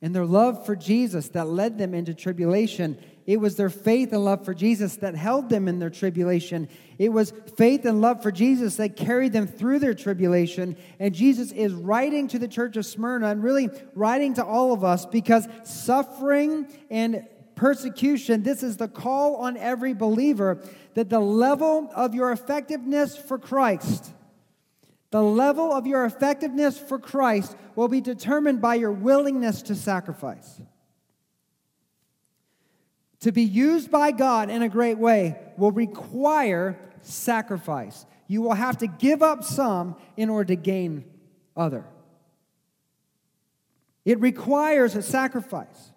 [0.03, 2.99] and their love for Jesus that led them into tribulation.
[3.25, 6.69] It was their faith and love for Jesus that held them in their tribulation.
[6.99, 10.77] It was faith and love for Jesus that carried them through their tribulation.
[10.99, 14.83] And Jesus is writing to the church of Smyrna and really writing to all of
[14.83, 17.25] us because suffering and
[17.63, 20.61] persecution, this is the call on every believer
[20.95, 24.13] that the level of your effectiveness for Christ,
[25.13, 30.61] the level of your effectiveness for Christ will be determined by your willingness to sacrifice.
[33.21, 38.07] To be used by God in a great way will require sacrifice.
[38.27, 41.05] You will have to give up some in order to gain
[41.57, 41.85] other.
[44.05, 45.92] It requires a sacrifice.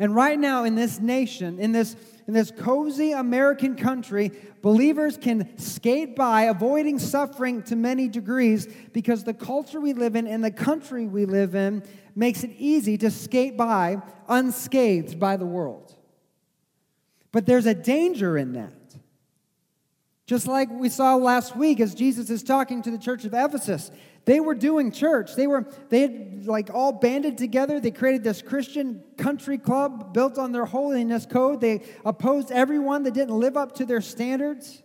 [0.00, 1.94] And right now in this nation, in this,
[2.26, 4.32] in this cozy American country,
[4.62, 10.26] believers can skate by, avoiding suffering to many degrees because the culture we live in
[10.26, 11.82] and the country we live in
[12.16, 15.94] makes it easy to skate by unscathed by the world.
[17.30, 18.72] But there's a danger in that.
[20.30, 23.90] Just like we saw last week as Jesus is talking to the church of Ephesus.
[24.26, 25.34] They were doing church.
[25.34, 27.80] They were they had like all banded together.
[27.80, 31.60] They created this Christian country club built on their holiness code.
[31.60, 34.84] They opposed everyone that didn't live up to their standards.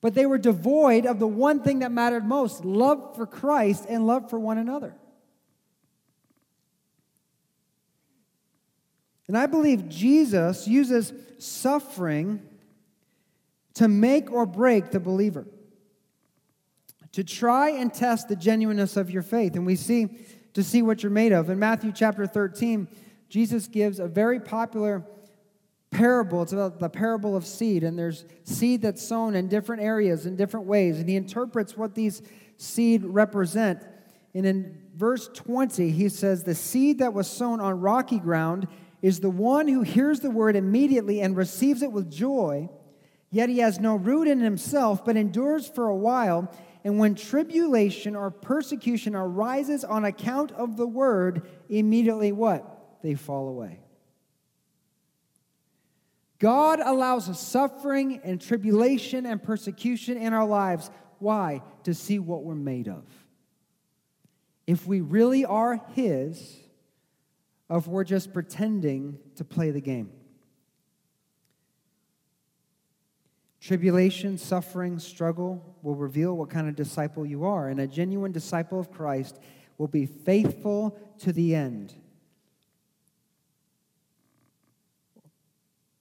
[0.00, 4.06] But they were devoid of the one thing that mattered most, love for Christ and
[4.06, 4.94] love for one another.
[9.26, 12.46] And I believe Jesus uses suffering
[13.74, 15.46] to make or break the believer
[17.12, 19.56] to try and test the genuineness of your faith.
[19.56, 20.08] And we see
[20.54, 21.48] to see what you're made of.
[21.50, 22.88] In Matthew chapter 13,
[23.28, 25.04] Jesus gives a very popular
[25.90, 26.42] parable.
[26.42, 30.36] It's about the parable of seed, and there's seed that's sown in different areas in
[30.36, 32.22] different ways, and he interprets what these
[32.56, 33.84] seed represent.
[34.34, 38.68] And in verse 20, he says, The seed that was sown on rocky ground
[39.02, 42.68] is the one who hears the word immediately and receives it with joy,
[43.30, 46.52] yet he has no root in himself, but endures for a while.
[46.84, 53.00] And when tribulation or persecution arises on account of the word, immediately what?
[53.02, 53.80] They fall away.
[56.38, 60.90] God allows suffering and tribulation and persecution in our lives.
[61.18, 61.62] Why?
[61.84, 63.04] To see what we're made of.
[64.66, 66.56] If we really are His,
[67.68, 70.10] if we're just pretending to play the game.
[73.60, 77.68] Tribulation, suffering, struggle will reveal what kind of disciple you are.
[77.68, 79.38] And a genuine disciple of Christ
[79.76, 81.94] will be faithful to the end.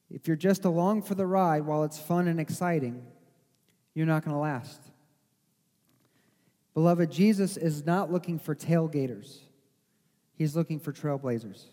[0.10, 3.06] If you're just along for the ride while it's fun and exciting,
[3.94, 4.82] you're not going to last.
[6.74, 9.40] Beloved, Jesus is not looking for tailgaters,
[10.34, 11.66] He's looking for trailblazers.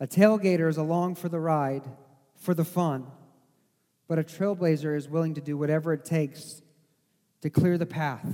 [0.00, 1.84] A tailgater is along for the ride,
[2.34, 3.06] for the fun
[4.10, 6.62] but a trailblazer is willing to do whatever it takes
[7.42, 8.26] to clear the path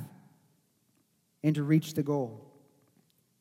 [1.44, 2.50] and to reach the goal.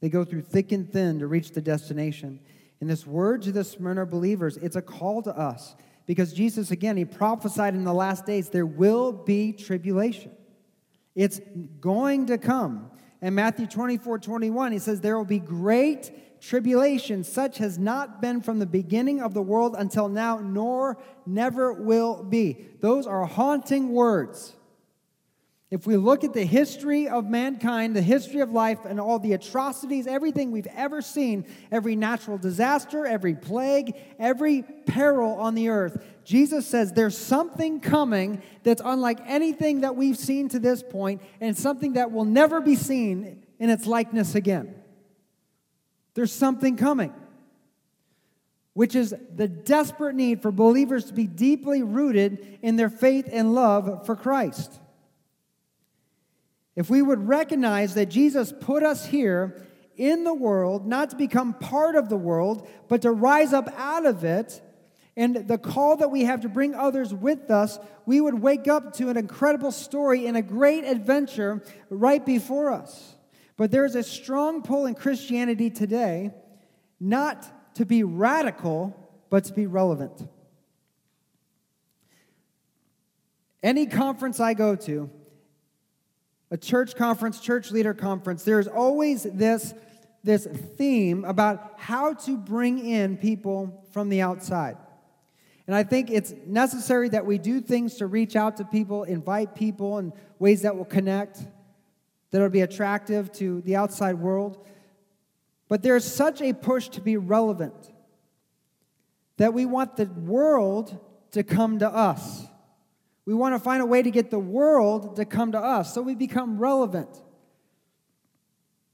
[0.01, 2.41] They go through thick and thin to reach the destination.
[2.81, 6.97] And this word to the Smyrna believers, it's a call to us because Jesus, again,
[6.97, 10.33] he prophesied in the last days there will be tribulation.
[11.15, 11.39] It's
[11.79, 12.91] going to come.
[13.21, 18.41] And Matthew 24 21, he says, There will be great tribulation such has not been
[18.41, 22.67] from the beginning of the world until now, nor never will be.
[22.81, 24.55] Those are haunting words.
[25.75, 29.33] If we look at the history of mankind, the history of life, and all the
[29.33, 36.01] atrocities, everything we've ever seen, every natural disaster, every plague, every peril on the earth,
[36.23, 41.57] Jesus says there's something coming that's unlike anything that we've seen to this point, and
[41.57, 44.81] something that will never be seen in its likeness again.
[46.13, 47.13] There's something coming,
[48.71, 53.53] which is the desperate need for believers to be deeply rooted in their faith and
[53.53, 54.79] love for Christ.
[56.75, 61.53] If we would recognize that Jesus put us here in the world, not to become
[61.53, 64.61] part of the world, but to rise up out of it,
[65.17, 68.93] and the call that we have to bring others with us, we would wake up
[68.95, 73.15] to an incredible story and a great adventure right before us.
[73.55, 76.33] But there's a strong pull in Christianity today
[76.99, 78.93] not to be radical,
[79.29, 80.27] but to be relevant.
[83.63, 85.09] Any conference I go to,
[86.55, 89.73] a church conference, church leader conference, there's always this,
[90.23, 94.77] this theme about how to bring in people from the outside.
[95.67, 99.53] And I think it's necessary that we do things to reach out to people, invite
[99.53, 101.45] people in ways that will connect
[102.31, 104.65] that will be attractive to the outside world.
[105.67, 107.91] But there's such a push to be relevant
[109.35, 110.97] that we want the world
[111.31, 112.45] to come to us.
[113.25, 116.01] We want to find a way to get the world to come to us so
[116.01, 117.09] we become relevant.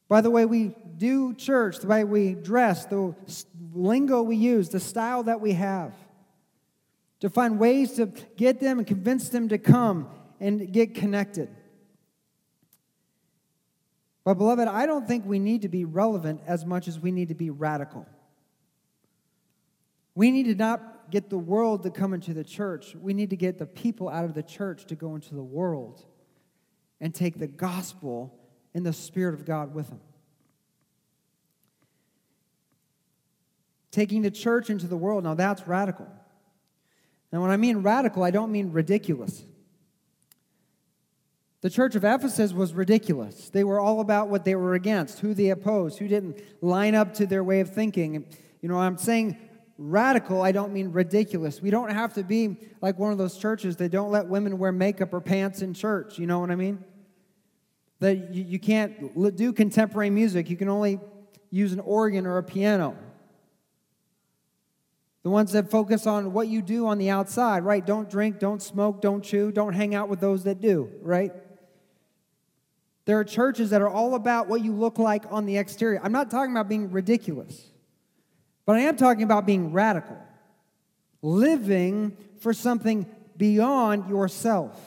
[0.07, 3.15] By the way we do church, the way we dress, the
[3.73, 5.93] lingo we use, the style that we have.
[7.21, 10.09] To find ways to get them and convince them to come
[10.39, 11.49] and get connected.
[14.23, 17.29] But, beloved, I don't think we need to be relevant as much as we need
[17.29, 18.05] to be radical.
[20.13, 22.95] We need to not get the world to come into the church.
[22.95, 26.03] We need to get the people out of the church to go into the world
[26.99, 28.39] and take the gospel
[28.74, 29.99] and the Spirit of God with them.
[33.91, 35.24] taking the church into the world.
[35.24, 36.07] Now, that's radical.
[37.32, 39.43] Now, when I mean radical, I don't mean ridiculous.
[41.62, 43.49] The church of Ephesus was ridiculous.
[43.49, 47.14] They were all about what they were against, who they opposed, who didn't line up
[47.16, 48.26] to their way of thinking.
[48.62, 49.38] You know, I'm saying
[49.89, 51.61] radical, I don't mean ridiculous.
[51.61, 54.71] We don't have to be like one of those churches that don't let women wear
[54.71, 56.19] makeup or pants in church.
[56.19, 56.84] You know what I mean?
[57.99, 60.99] That you, you can't do contemporary music, you can only
[61.49, 62.95] use an organ or a piano.
[65.23, 67.86] The ones that focus on what you do on the outside, right?
[67.86, 71.32] Don't drink, don't smoke, don't chew, don't hang out with those that do, right?
[73.05, 75.99] There are churches that are all about what you look like on the exterior.
[76.03, 77.70] I'm not talking about being ridiculous,
[78.72, 80.17] but I am talking about being radical,
[81.22, 83.05] living for something
[83.36, 84.80] beyond yourself.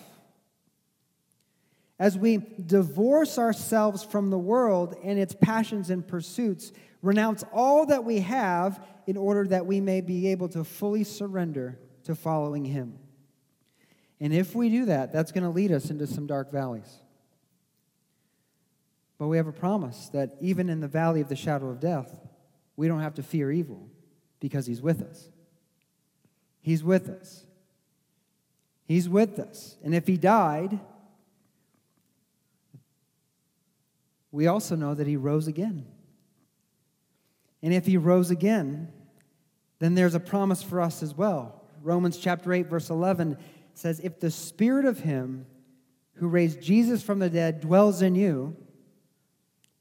[1.99, 6.73] As we divorce ourselves from the world and its passions and pursuits,
[7.03, 11.79] renounce all that we have in order that we may be able to fully surrender
[12.05, 12.99] to following Him.
[14.19, 17.03] And if we do that, that's going to lead us into some dark valleys.
[19.19, 22.17] But we have a promise that even in the valley of the shadow of death,
[22.77, 23.89] we don't have to fear evil
[24.41, 25.29] because He's with us.
[26.61, 27.45] He's with us.
[28.87, 29.77] He's with us.
[29.83, 30.79] And if He died,
[34.31, 35.87] we also know that He rose again.
[37.65, 38.93] And if he rose again,
[39.79, 41.63] then there's a promise for us as well.
[41.83, 43.39] Romans chapter 8, verse 11
[43.73, 45.47] says, If the spirit of him
[46.17, 48.55] who raised Jesus from the dead dwells in you,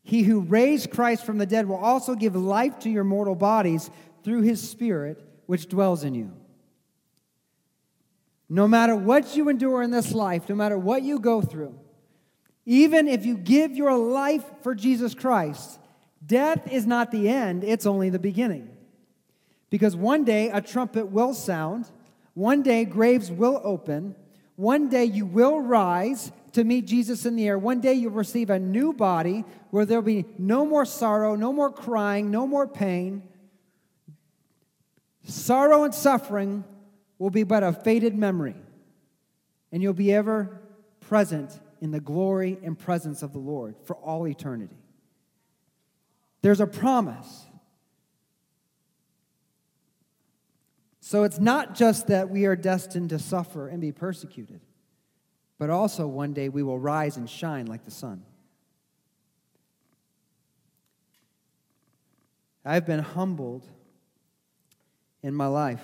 [0.04, 3.90] he who raised Christ from the dead will also give life to your mortal bodies
[4.24, 6.32] through his spirit which dwells in you.
[8.50, 11.80] No matter what you endure in this life, no matter what you go through,
[12.66, 15.80] even if you give your life for Jesus Christ,
[16.26, 18.70] Death is not the end, it's only the beginning.
[19.70, 21.90] Because one day a trumpet will sound,
[22.34, 24.16] one day graves will open,
[24.56, 27.58] one day you will rise to meet Jesus in the air.
[27.58, 31.72] One day you'll receive a new body where there'll be no more sorrow, no more
[31.72, 33.24] crying, no more pain.
[35.26, 36.64] Sorrow and suffering
[37.18, 38.56] will be but a faded memory,
[39.72, 40.62] and you'll be ever
[41.00, 44.78] present in the glory and presence of the Lord for all eternity.
[46.42, 47.46] There's a promise.
[51.00, 54.62] So it's not just that we are destined to suffer and be persecuted,
[55.58, 58.24] but also one day we will rise and shine like the sun.
[62.66, 63.68] I've been humbled
[65.22, 65.84] in my life.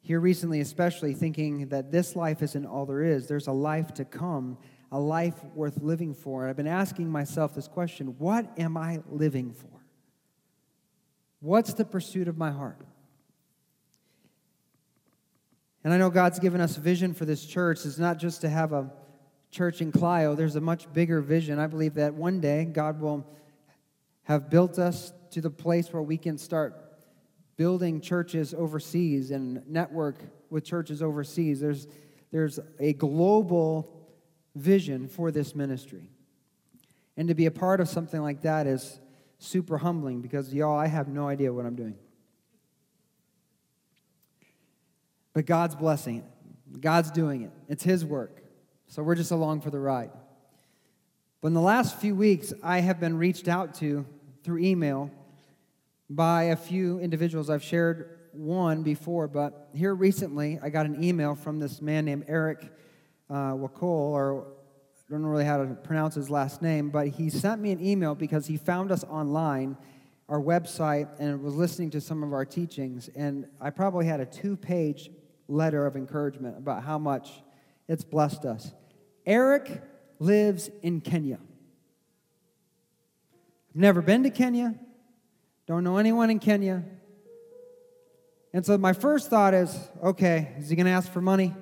[0.00, 4.04] Here recently, especially, thinking that this life isn't all there is, there's a life to
[4.04, 4.58] come
[4.94, 6.42] a life worth living for.
[6.42, 9.68] And I've been asking myself this question what am I living for?
[11.40, 12.80] What's the pursuit of my heart?
[15.84, 17.84] And I know God's given us vision for this church.
[17.84, 18.90] It's not just to have a
[19.50, 21.60] church in Clio, there's a much bigger vision.
[21.60, 23.24] I believe that one day God will
[24.24, 26.74] have built us to the place where we can start
[27.56, 30.16] building churches overseas and network
[30.50, 31.60] with churches overseas.
[31.60, 31.86] There's,
[32.32, 33.94] there's a global
[34.56, 36.10] vision for this ministry.
[37.16, 38.98] And to be a part of something like that is
[39.38, 41.94] super humbling because, y'all, I have no idea what I'm doing.
[45.34, 47.50] But God's blessing it, God's doing it.
[47.68, 48.42] It's His work.
[48.86, 50.10] So we're just along for the ride.
[51.40, 54.06] But in the last few weeks, I have been reached out to
[54.44, 55.10] through email
[56.08, 57.50] by a few individuals.
[57.50, 62.24] I've shared one before, but here recently, I got an email from this man named
[62.28, 62.70] Eric
[63.30, 64.46] uh, Wakol, or
[65.08, 67.84] I don't know really how to pronounce his last name, but he sent me an
[67.84, 69.76] email because he found us online,
[70.28, 73.08] our website, and was listening to some of our teachings.
[73.14, 75.10] And I probably had a two page
[75.48, 77.42] letter of encouragement about how much
[77.88, 78.72] it's blessed us.
[79.26, 79.82] Eric
[80.18, 81.38] lives in Kenya.
[83.70, 84.74] I've never been to Kenya,
[85.66, 86.84] don't know anyone in Kenya.
[88.52, 91.52] And so my first thought is okay, is he going to ask for money?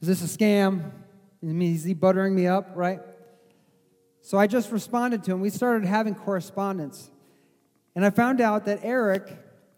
[0.00, 0.92] Is this a scam?
[1.42, 3.00] I mean, Is he buttering me up, right?
[4.20, 5.40] So I just responded to him.
[5.40, 7.10] We started having correspondence.
[7.94, 9.36] And I found out that Eric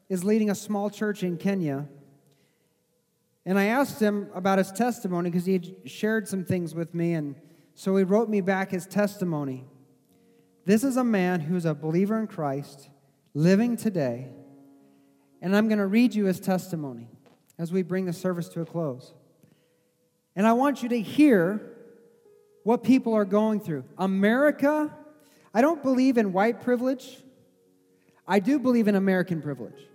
[0.08, 1.86] is leading a small church in Kenya.
[3.48, 7.14] And I asked him about his testimony because he had shared some things with me.
[7.14, 7.34] And
[7.74, 9.64] so he wrote me back his testimony.
[10.66, 12.90] This is a man who's a believer in Christ,
[13.32, 14.28] living today.
[15.40, 17.08] And I'm going to read you his testimony
[17.58, 19.14] as we bring the service to a close.
[20.36, 21.72] And I want you to hear
[22.64, 23.84] what people are going through.
[23.96, 24.94] America,
[25.54, 27.16] I don't believe in white privilege.
[28.26, 29.88] I do believe in American privilege,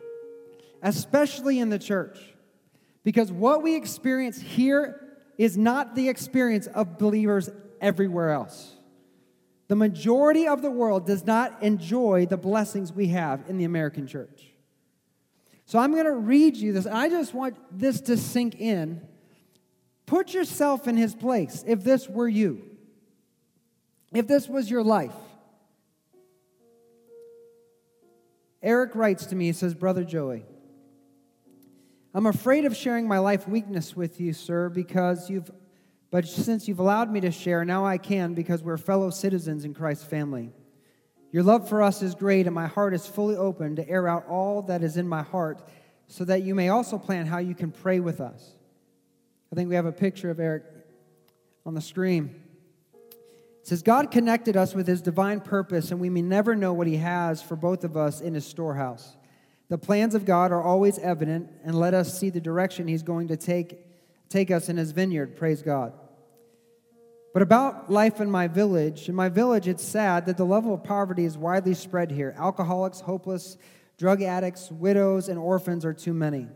[0.81, 2.32] especially in the church,
[3.03, 4.99] because what we experience here
[5.37, 7.49] is not the experience of believers
[7.81, 8.75] everywhere else.
[9.67, 14.07] The majority of the world does not enjoy the blessings we have in the American
[14.07, 14.53] church.
[15.65, 16.85] So I'm going to read you this.
[16.85, 19.01] and I just want this to sink in.
[20.05, 22.61] Put yourself in his place if this were you,
[24.11, 25.15] if this was your life.
[28.61, 30.45] Eric writes to me, he says, Brother Joey,
[32.15, 35.49] I'm afraid of sharing my life weakness with you, sir, because you've,
[36.11, 39.73] but since you've allowed me to share, now I can because we're fellow citizens in
[39.73, 40.51] Christ's family.
[41.31, 44.27] Your love for us is great, and my heart is fully open to air out
[44.27, 45.67] all that is in my heart
[46.05, 48.53] so that you may also plan how you can pray with us.
[49.51, 50.65] I think we have a picture of Eric
[51.65, 52.43] on the screen.
[53.03, 56.85] It says, God connected us with his divine purpose, and we may never know what
[56.85, 59.17] he has for both of us in his storehouse.
[59.73, 63.29] The plans of God are always evident, and let us see the direction he's going
[63.29, 63.83] to take,
[64.29, 65.35] take us in his vineyard.
[65.35, 65.93] Praise God.
[67.33, 70.83] But about life in my village, in my village, it's sad that the level of
[70.83, 72.35] poverty is widely spread here.
[72.37, 73.57] Alcoholics, hopeless,
[73.97, 76.49] drug addicts, widows, and orphans are too many.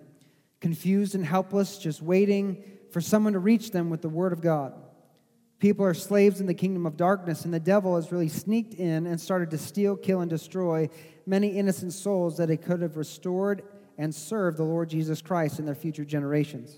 [0.61, 4.75] Confused and helpless, just waiting for someone to reach them with the word of God.
[5.57, 9.07] People are slaves in the kingdom of darkness, and the devil has really sneaked in
[9.07, 10.87] and started to steal, kill, and destroy
[11.27, 13.63] many innocent souls that it could have restored
[13.97, 16.77] and served the Lord Jesus Christ in their future generations.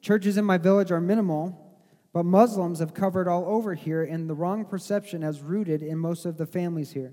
[0.00, 1.66] Churches in my village are minimal,
[2.12, 6.24] but Muslims have covered all over here, and the wrong perception has rooted in most
[6.24, 7.12] of the families here.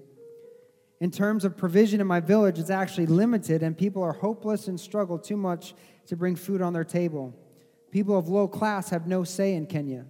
[0.99, 4.79] In terms of provision in my village, it's actually limited, and people are hopeless and
[4.79, 5.75] struggle too much
[6.07, 7.35] to bring food on their table.
[7.91, 10.05] People of low class have no say in Kenya.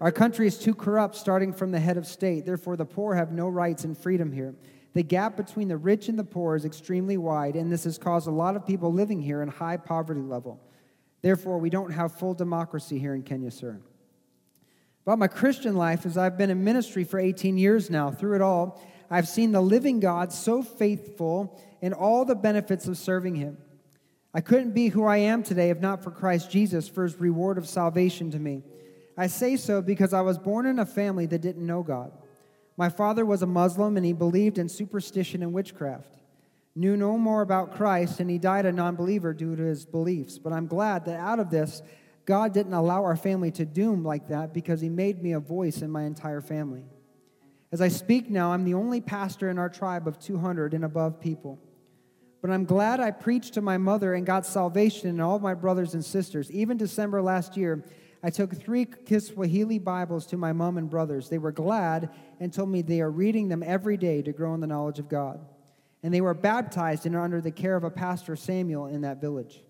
[0.00, 2.44] Our country is too corrupt, starting from the head of state.
[2.44, 4.54] Therefore, the poor have no rights and freedom here.
[4.96, 8.26] The gap between the rich and the poor is extremely wide, and this has caused
[8.28, 10.58] a lot of people living here in high poverty level.
[11.20, 13.78] Therefore, we don't have full democracy here in Kenya, sir.
[15.04, 18.40] About my Christian life, as I've been in ministry for 18 years now, through it
[18.40, 23.58] all, I've seen the living God so faithful in all the benefits of serving Him.
[24.32, 27.58] I couldn't be who I am today if not for Christ Jesus, for His reward
[27.58, 28.62] of salvation to me.
[29.14, 32.12] I say so because I was born in a family that didn't know God.
[32.76, 36.16] My father was a Muslim and he believed in superstition and witchcraft.
[36.74, 40.38] Knew no more about Christ and he died a non believer due to his beliefs.
[40.38, 41.82] But I'm glad that out of this,
[42.26, 45.80] God didn't allow our family to doom like that because he made me a voice
[45.80, 46.84] in my entire family.
[47.72, 51.20] As I speak now, I'm the only pastor in our tribe of 200 and above
[51.20, 51.58] people.
[52.42, 55.94] But I'm glad I preached to my mother and got salvation and all my brothers
[55.94, 56.50] and sisters.
[56.50, 57.84] Even December last year,
[58.22, 61.28] I took three Kiswahili Bibles to my mom and brothers.
[61.28, 62.10] They were glad
[62.40, 65.08] and told me they are reading them every day to grow in the knowledge of
[65.08, 65.40] God.
[66.02, 69.20] And they were baptized and are under the care of a pastor, Samuel, in that
[69.20, 69.62] village.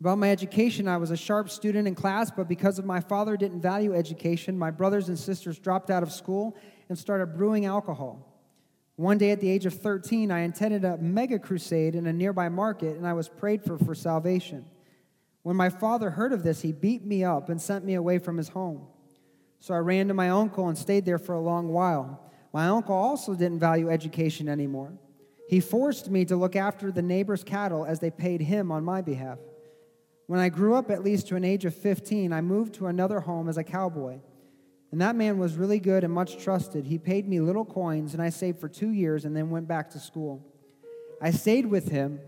[0.00, 3.36] About my education, I was a sharp student in class, but because of my father
[3.36, 6.56] didn't value education, my brothers and sisters dropped out of school
[6.88, 8.30] and started brewing alcohol.
[8.96, 12.48] One day at the age of 13, I attended a mega crusade in a nearby
[12.48, 14.64] market and I was prayed for for salvation.
[15.44, 18.38] When my father heard of this, he beat me up and sent me away from
[18.38, 18.86] his home.
[19.60, 22.32] So I ran to my uncle and stayed there for a long while.
[22.54, 24.94] My uncle also didn't value education anymore.
[25.46, 29.02] He forced me to look after the neighbor's cattle as they paid him on my
[29.02, 29.38] behalf.
[30.28, 33.20] When I grew up, at least to an age of 15, I moved to another
[33.20, 34.20] home as a cowboy.
[34.92, 36.86] And that man was really good and much trusted.
[36.86, 39.90] He paid me little coins, and I saved for two years and then went back
[39.90, 40.42] to school.
[41.20, 42.20] I stayed with him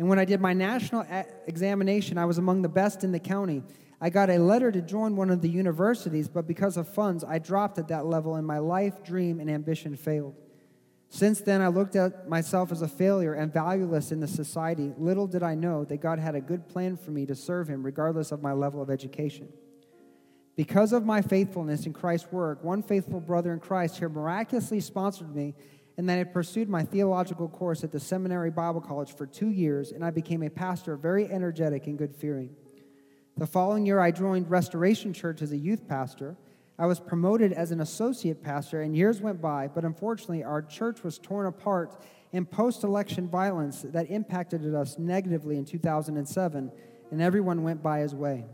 [0.00, 1.04] and when I did my national
[1.46, 3.62] examination, I was among the best in the county.
[4.00, 7.38] I got a letter to join one of the universities, but because of funds, I
[7.38, 10.36] dropped at that level and my life, dream, and ambition failed.
[11.10, 14.94] Since then, I looked at myself as a failure and valueless in the society.
[14.96, 17.82] Little did I know that God had a good plan for me to serve Him
[17.82, 19.52] regardless of my level of education.
[20.56, 25.34] Because of my faithfulness in Christ's work, one faithful brother in Christ here miraculously sponsored
[25.34, 25.54] me
[26.00, 29.92] and then I pursued my theological course at the Seminary Bible College for two years,
[29.92, 32.56] and I became a pastor, very energetic and good fearing.
[33.36, 36.38] The following year, I joined Restoration Church as a youth pastor.
[36.78, 41.04] I was promoted as an associate pastor, and years went by, but unfortunately, our church
[41.04, 46.72] was torn apart in post election violence that impacted us negatively in 2007,
[47.10, 48.46] and everyone went by his way.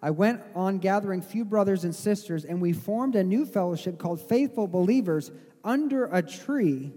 [0.00, 4.26] I went on gathering few brothers and sisters, and we formed a new fellowship called
[4.26, 5.30] Faithful Believers
[5.64, 6.92] under a tree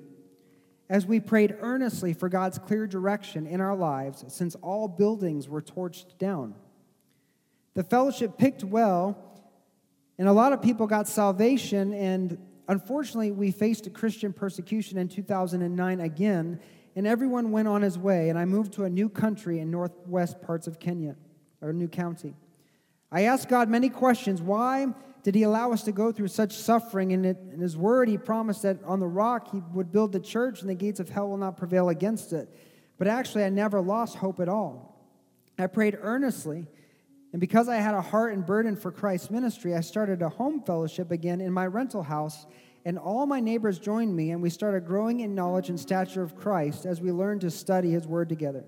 [0.89, 5.61] as we prayed earnestly for God's clear direction in our lives since all buildings were
[5.61, 6.55] torched down.
[7.73, 9.17] The fellowship picked well,
[10.17, 12.37] and a lot of people got salvation, and
[12.67, 16.59] Unfortunately, we faced a Christian persecution in 2009 again,
[16.95, 20.41] and everyone went on his way, and I moved to a new country in northwest
[20.41, 21.15] parts of Kenya,
[21.61, 22.35] or new county.
[23.11, 24.41] I asked God many questions.
[24.41, 24.87] Why
[25.25, 27.11] did He allow us to go through such suffering?
[27.11, 30.61] And in His Word, He promised that on the rock He would build the church,
[30.61, 32.47] and the gates of hell will not prevail against it.
[32.97, 34.95] But actually, I never lost hope at all.
[35.59, 36.67] I prayed earnestly,
[37.33, 40.61] and because I had a heart and burden for Christ's ministry, I started a home
[40.61, 42.45] fellowship again in my rental house
[42.85, 46.35] and all my neighbors joined me, and we started growing in knowledge and stature of
[46.35, 48.63] Christ as we learned to study His Word together.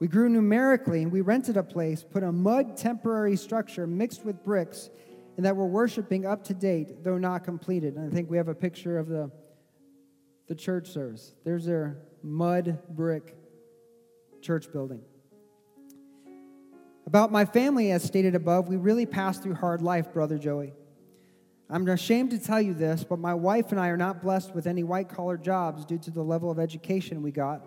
[0.00, 4.42] We grew numerically, and we rented a place, put a mud temporary structure mixed with
[4.42, 4.88] bricks,
[5.36, 7.96] and that we're worshiping up to date, though not completed.
[7.96, 9.30] And I think we have a picture of the,
[10.48, 11.34] the church service.
[11.44, 13.36] There's their mud brick
[14.40, 15.00] church building.
[17.06, 20.72] About my family, as stated above, we really passed through hard life, Brother Joey.
[21.68, 24.66] I'm ashamed to tell you this, but my wife and I are not blessed with
[24.66, 27.66] any white collar jobs due to the level of education we got.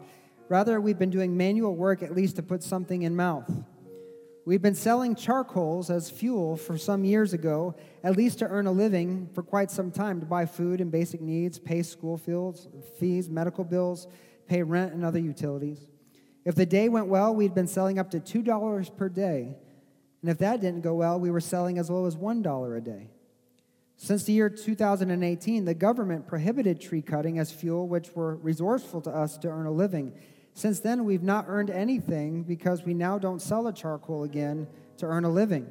[0.50, 3.52] Rather, we've been doing manual work at least to put something in mouth.
[4.48, 8.72] We've been selling charcoals as fuel for some years ago, at least to earn a
[8.72, 12.18] living for quite some time to buy food and basic needs, pay school
[12.98, 14.08] fees, medical bills,
[14.48, 15.90] pay rent, and other utilities.
[16.46, 19.58] If the day went well, we'd been selling up to $2 per day.
[20.22, 23.10] And if that didn't go well, we were selling as low as $1 a day.
[23.98, 29.10] Since the year 2018, the government prohibited tree cutting as fuel, which were resourceful to
[29.10, 30.14] us to earn a living.
[30.58, 34.66] Since then, we've not earned anything because we now don't sell the charcoal again
[34.98, 35.68] to earn a living.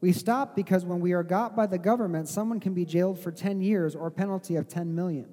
[0.00, 3.30] We stopped because when we are got by the government, someone can be jailed for
[3.30, 5.28] 10 years or a penalty of 10 million.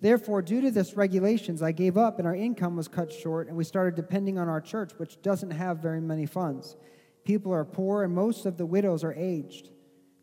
[0.00, 3.56] Therefore, due to this regulations, I gave up and our income was cut short, and
[3.56, 6.76] we started depending on our church, which doesn't have very many funds.
[7.24, 9.70] People are poor, and most of the widows are aged.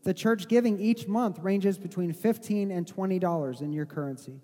[0.03, 4.39] The church giving each month ranges between 15 and $20 in your currency.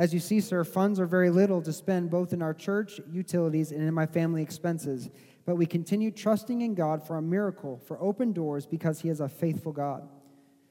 [0.00, 3.70] As you see, sir, funds are very little to spend both in our church utilities
[3.70, 5.10] and in my family expenses,
[5.44, 9.20] but we continue trusting in God for a miracle, for open doors, because He is
[9.20, 10.08] a faithful God.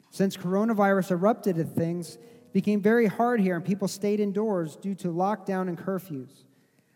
[0.09, 2.17] Since coronavirus erupted, things
[2.53, 6.45] became very hard here, and people stayed indoors due to lockdown and curfews.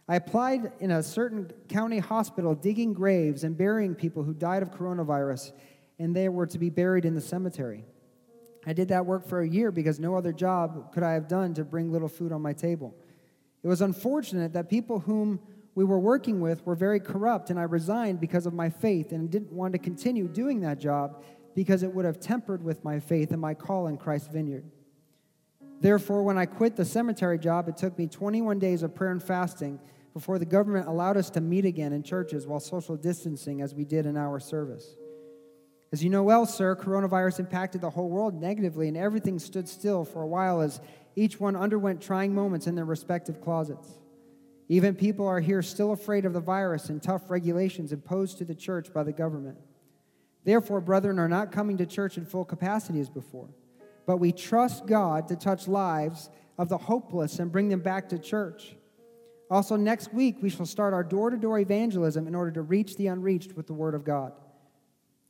[0.08, 4.72] I applied in a certain county hospital, digging graves and burying people who died of
[4.72, 5.52] coronavirus
[6.00, 7.86] and they were to be buried in the cemetery.
[8.66, 11.54] I did that work for a year because no other job could I have done
[11.56, 12.96] to bring little food on my table.
[13.64, 15.40] It was unfortunate that people whom
[15.76, 19.30] we were working with were very corrupt, and I resigned because of my faith and
[19.30, 21.24] didn't want to continue doing that job
[21.56, 24.66] because it would have tempered with my faith and my call in Christ's vineyard.
[25.82, 29.22] Therefore, when I quit the cemetery job, it took me 21 days of prayer and
[29.22, 29.80] fasting
[30.14, 33.84] before the government allowed us to meet again in churches while social distancing as we
[33.84, 34.96] did in our service.
[35.94, 40.04] As you know well, sir, coronavirus impacted the whole world negatively, and everything stood still
[40.04, 40.82] for a while as
[41.16, 44.00] each one underwent trying moments in their respective closets.
[44.70, 48.56] Even people are here still afraid of the virus and tough regulations imposed to the
[48.56, 49.60] church by the government.
[50.44, 53.50] Therefore, brethren are not coming to church in full capacity as before,
[54.08, 58.18] but we trust God to touch lives of the hopeless and bring them back to
[58.18, 58.76] church.
[59.52, 62.98] Also, next week, we shall start our door to door evangelism in order to reach
[62.98, 64.34] the unreached with the Word of God.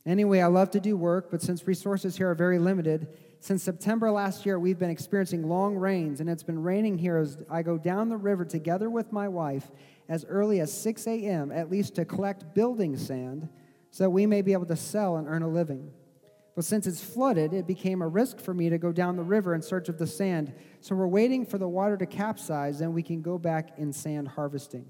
[0.06, 3.08] Anyway, I love to do work, but since resources here are very limited,
[3.40, 7.38] since September last year, we've been experiencing long rains, and it's been raining here as
[7.50, 9.70] I go down the river together with my wife
[10.08, 13.48] as early as 6 a.m., at least to collect building sand
[13.90, 15.90] so that we may be able to sell and earn a living.
[16.54, 19.54] But since it's flooded, it became a risk for me to go down the river
[19.54, 20.52] in search of the sand.
[20.80, 24.28] So we're waiting for the water to capsize, and we can go back in sand
[24.28, 24.84] harvesting.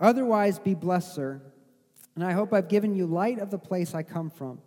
[0.00, 1.40] Otherwise, be blessed, sir
[2.14, 4.60] and I hope I've given you light of the place I come from,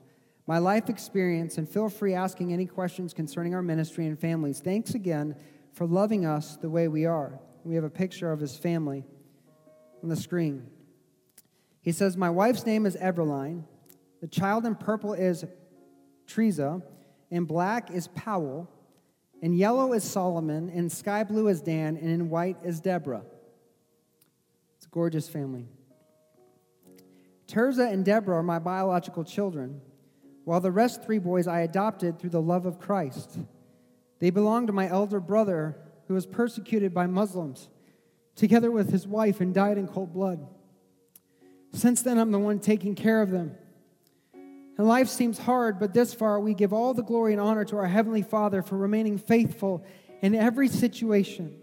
[0.45, 4.59] my life experience, and feel free asking any questions concerning our ministry and families.
[4.59, 5.35] Thanks again
[5.73, 7.39] for loving us the way we are.
[7.63, 9.03] We have a picture of his family
[10.01, 10.67] on the screen.
[11.81, 13.63] He says, My wife's name is Everline.
[14.21, 15.45] The child in purple is
[16.25, 16.81] Teresa,
[17.29, 18.69] in black is Powell,
[19.41, 23.23] in yellow is Solomon, in sky blue is Dan, and in white is Deborah.
[24.77, 25.67] It's a gorgeous family.
[27.47, 29.81] Terza and Deborah are my biological children,
[30.43, 33.39] while the rest three boys I adopted through the love of Christ.
[34.19, 35.77] They belong to my elder brother,
[36.07, 37.69] who was persecuted by Muslims,
[38.35, 40.45] together with his wife, and died in cold blood.
[41.73, 43.55] Since then, I'm the one taking care of them.
[44.33, 47.77] And life seems hard, but this far we give all the glory and honor to
[47.77, 49.85] our Heavenly Father for remaining faithful
[50.21, 51.55] in every situation.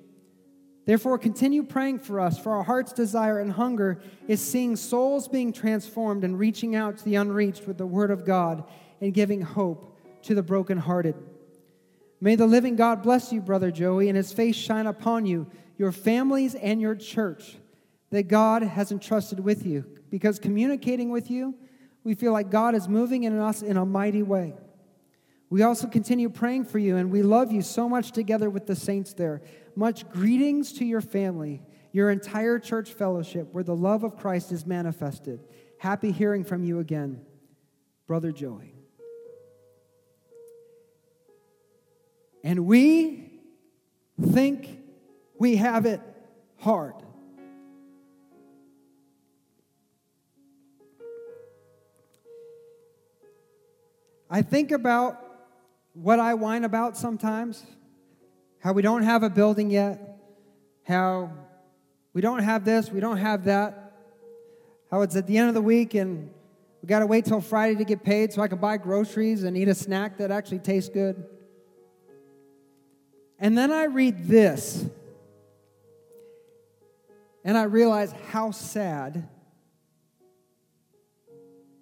[0.87, 5.53] Therefore, continue praying for us, for our heart's desire and hunger is seeing souls being
[5.53, 8.64] transformed and reaching out to the unreached with the Word of God
[9.01, 11.14] and giving hope to the brokenhearted.
[12.20, 15.47] May the living God bless you, Brother Joey, and his face shine upon you,
[15.78, 17.57] your families, and your church
[18.11, 19.85] that God has entrusted with you.
[20.11, 21.55] Because communicating with you,
[22.05, 24.55] we feel like God is moving in us in a mighty way.
[25.51, 28.76] We also continue praying for you, and we love you so much together with the
[28.76, 29.43] saints there.
[29.77, 31.62] Much greetings to your family,
[31.93, 35.41] your entire church fellowship, where the love of Christ is manifested.
[35.79, 37.20] Happy hearing from you again,
[38.07, 38.75] Brother Joey.
[42.43, 43.33] And we
[44.22, 44.81] think
[45.39, 46.01] we have it
[46.59, 46.95] hard.
[54.31, 55.20] I think about
[55.95, 57.64] what I whine about sometimes
[58.64, 60.18] how we don't have a building yet,
[60.84, 61.30] how
[62.14, 63.92] we don't have this, we don't have that,
[64.90, 66.30] how it's at the end of the week and
[66.80, 69.54] we got to wait till Friday to get paid so I can buy groceries and
[69.54, 71.26] eat a snack that actually tastes good.
[73.38, 74.86] And then I read this
[77.44, 79.28] and I realize how sad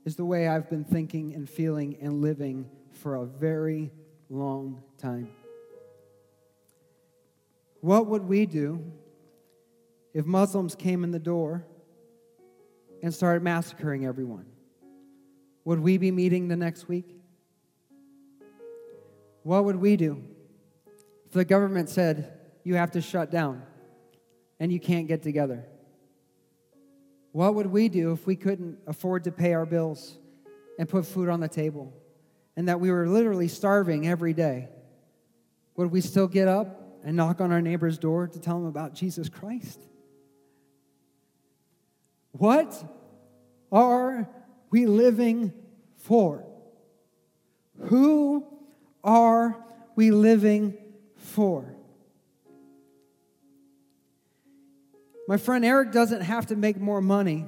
[0.05, 3.93] is the way I've been thinking and feeling and living for a very
[4.29, 5.29] long time.
[7.83, 8.81] What would we do
[10.15, 11.67] if Muslims came in the door
[13.03, 14.47] and started massacring everyone?
[15.65, 17.17] Would we be meeting the next week?
[19.43, 20.23] What would we do
[21.27, 23.63] if the government said, you have to shut down
[24.61, 25.65] and you can't get together?
[27.33, 30.19] What would we do if we couldn't afford to pay our bills
[30.79, 31.93] and put food on the table
[32.57, 34.69] and that we were literally starving every day?
[35.75, 38.95] Would we still get up and knock on our neighbor's door to tell them about
[38.95, 39.81] Jesus Christ?
[42.33, 42.83] What
[43.71, 44.29] are
[44.71, 45.53] we living
[45.97, 46.45] for?
[47.85, 48.47] Who
[49.03, 49.63] are
[49.97, 50.79] we living
[51.17, 51.75] for?
[55.29, 57.47] My friend Eric doesn't have to make more money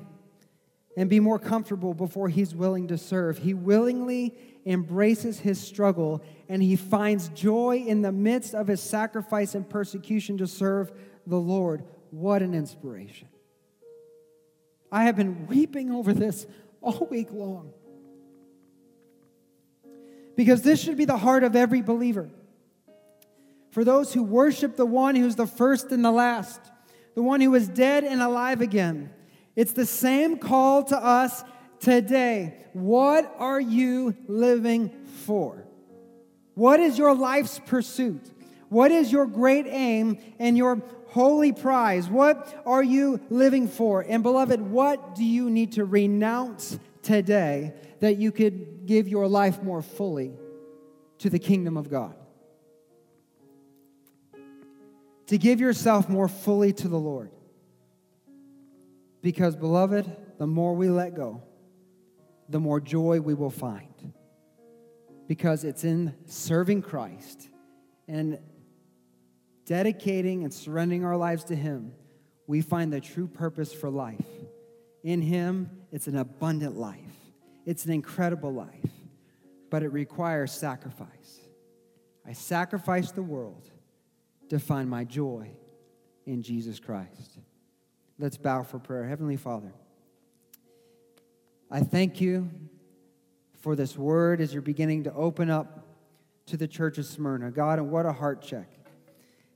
[0.97, 3.39] and be more comfortable before he's willing to serve.
[3.39, 4.35] He willingly
[4.65, 10.39] embraces his struggle and he finds joy in the midst of his sacrifice and persecution
[10.39, 10.93] to serve
[11.27, 11.85] the Lord.
[12.11, 13.29] What an inspiration.
[14.93, 16.47] I have been weeping over this
[16.81, 17.73] all week long.
[20.37, 22.29] Because this should be the heart of every believer.
[23.71, 26.61] For those who worship the one who's the first and the last,
[27.15, 29.11] the one who is dead and alive again.
[29.57, 31.45] It's the same call to us
[31.81, 32.55] today.
[32.73, 34.91] What are you living
[35.25, 35.65] for?
[36.55, 38.31] What is your life's pursuit?
[38.69, 42.09] What is your great aim and your holy prize?
[42.09, 44.05] What are you living for?
[44.07, 49.63] And beloved, what do you need to renounce today that you could give your life
[49.63, 50.33] more fully
[51.19, 52.17] to the kingdom of God?
[55.27, 57.31] to give yourself more fully to the Lord.
[59.25, 60.05] Because, beloved,
[60.37, 61.43] the more we let go,
[62.51, 64.13] the more joy we will find.
[65.27, 67.49] Because it's in serving Christ
[68.07, 68.39] and
[69.65, 71.95] dedicating and surrendering our lives to Him,
[72.47, 74.27] we find the true purpose for life.
[75.03, 77.17] In Him, it's an abundant life,
[77.65, 78.91] it's an incredible life,
[79.71, 81.41] but it requires sacrifice.
[82.27, 83.71] I sacrifice the world
[84.51, 85.51] to find my joy
[86.27, 87.39] in Jesus Christ.
[88.19, 89.05] Let's bow for prayer.
[89.05, 89.73] Heavenly Father,
[91.69, 92.49] I thank you
[93.61, 95.85] for this word as you're beginning to open up
[96.47, 97.51] to the church of Smyrna.
[97.51, 98.69] God, and what a heart check.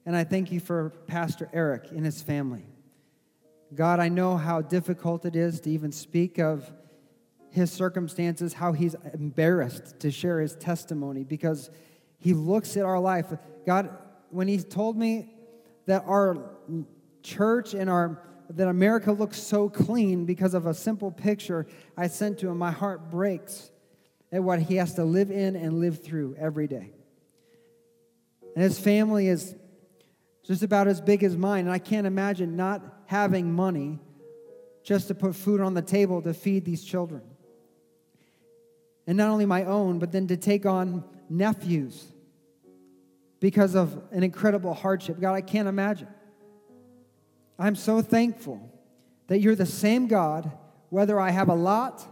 [0.04, 2.64] And I thank you for Pastor Eric and his family.
[3.74, 6.68] God, I know how difficult it is to even speak of
[7.50, 11.70] his circumstances, how he's embarrassed to share his testimony because
[12.18, 13.32] he looks at our life.
[13.64, 13.96] God,
[14.30, 15.32] when he told me
[15.86, 16.50] that our
[17.22, 22.38] church and our that America looks so clean because of a simple picture I sent
[22.38, 23.70] to him, my heart breaks
[24.32, 26.92] at what he has to live in and live through every day.
[28.54, 29.54] And his family is
[30.44, 33.98] just about as big as mine, and I can't imagine not having money
[34.82, 37.22] just to put food on the table to feed these children.
[39.06, 42.06] And not only my own, but then to take on nephews
[43.40, 45.20] because of an incredible hardship.
[45.20, 46.08] God, I can't imagine.
[47.58, 48.70] I'm so thankful
[49.26, 50.50] that you're the same God,
[50.90, 52.06] whether I have a lot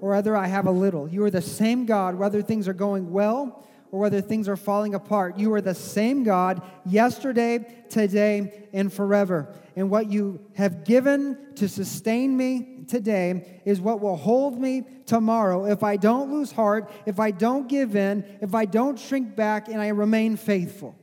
[0.00, 1.08] or whether I have a little.
[1.08, 4.94] You are the same God, whether things are going well or whether things are falling
[4.94, 5.38] apart.
[5.38, 9.54] You are the same God yesterday, today, and forever.
[9.76, 15.66] And what you have given to sustain me today is what will hold me tomorrow
[15.66, 19.68] if I don't lose heart, if I don't give in, if I don't shrink back,
[19.68, 20.96] and I remain faithful.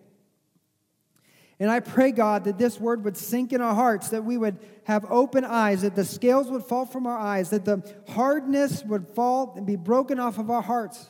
[1.62, 4.58] And I pray, God, that this word would sink in our hearts, that we would
[4.86, 9.08] have open eyes, that the scales would fall from our eyes, that the hardness would
[9.10, 11.08] fall and be broken off of our hearts.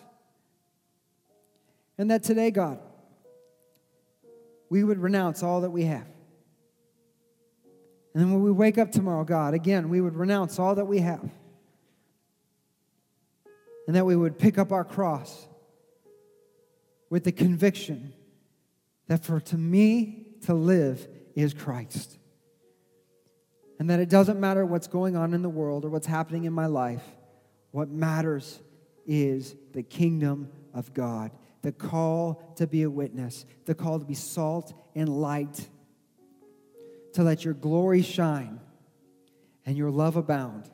[1.97, 2.79] And that today, God,
[4.69, 6.05] we would renounce all that we have.
[8.13, 10.99] And then when we wake up tomorrow, God, again, we would renounce all that we
[10.99, 11.31] have.
[13.87, 15.47] And that we would pick up our cross
[17.09, 18.11] with the conviction
[19.07, 22.17] that for to me, to live is Christ.
[23.79, 26.53] And that it doesn't matter what's going on in the world or what's happening in
[26.53, 27.03] my life.
[27.71, 28.59] What matters
[29.05, 31.31] is the kingdom of God,
[31.61, 35.67] the call to be a witness, the call to be salt and light,
[37.13, 38.59] to let your glory shine
[39.65, 40.69] and your love abound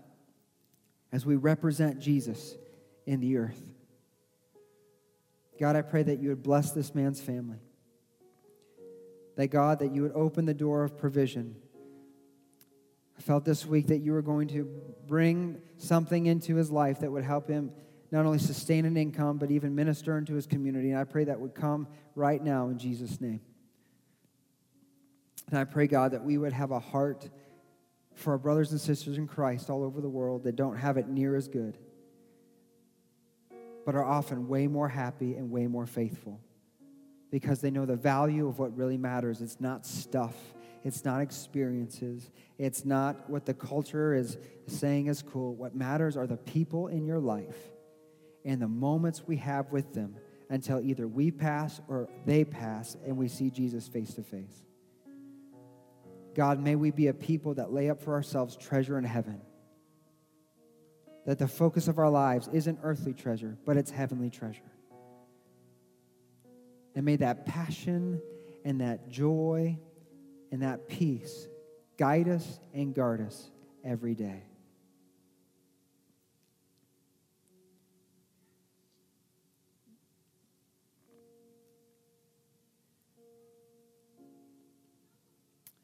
[1.11, 2.55] as we represent Jesus
[3.05, 3.61] in the earth.
[5.59, 7.57] God, I pray that you would bless this man's family
[9.37, 11.55] that God, that you would open the door of provision.
[13.17, 14.67] I felt this week that you were going to
[15.07, 17.71] bring something into his life that would help him
[18.11, 20.89] not only sustain an income, but even minister into his community.
[20.89, 23.41] And I pray that would come right now in Jesus' name.
[25.49, 27.29] And I pray, God, that we would have a heart
[28.15, 31.07] for our brothers and sisters in Christ all over the world that don't have it
[31.07, 31.77] near as good,
[33.85, 36.41] but are often way more happy and way more faithful
[37.31, 39.41] because they know the value of what really matters.
[39.41, 40.35] It's not stuff,
[40.83, 45.55] it's not experiences, it's not what the culture is saying is cool.
[45.55, 47.57] What matters are the people in your life
[48.45, 50.15] and the moments we have with them
[50.49, 54.63] until either we pass or they pass and we see Jesus face to face.
[56.33, 59.41] God, may we be a people that lay up for ourselves treasure in heaven.
[61.25, 64.61] That the focus of our lives isn't earthly treasure, but it's heavenly treasure.
[66.97, 68.19] And may that passion
[68.65, 69.77] and that joy
[70.51, 71.47] and that peace
[71.95, 73.51] guide us and guard us
[73.85, 74.41] every day.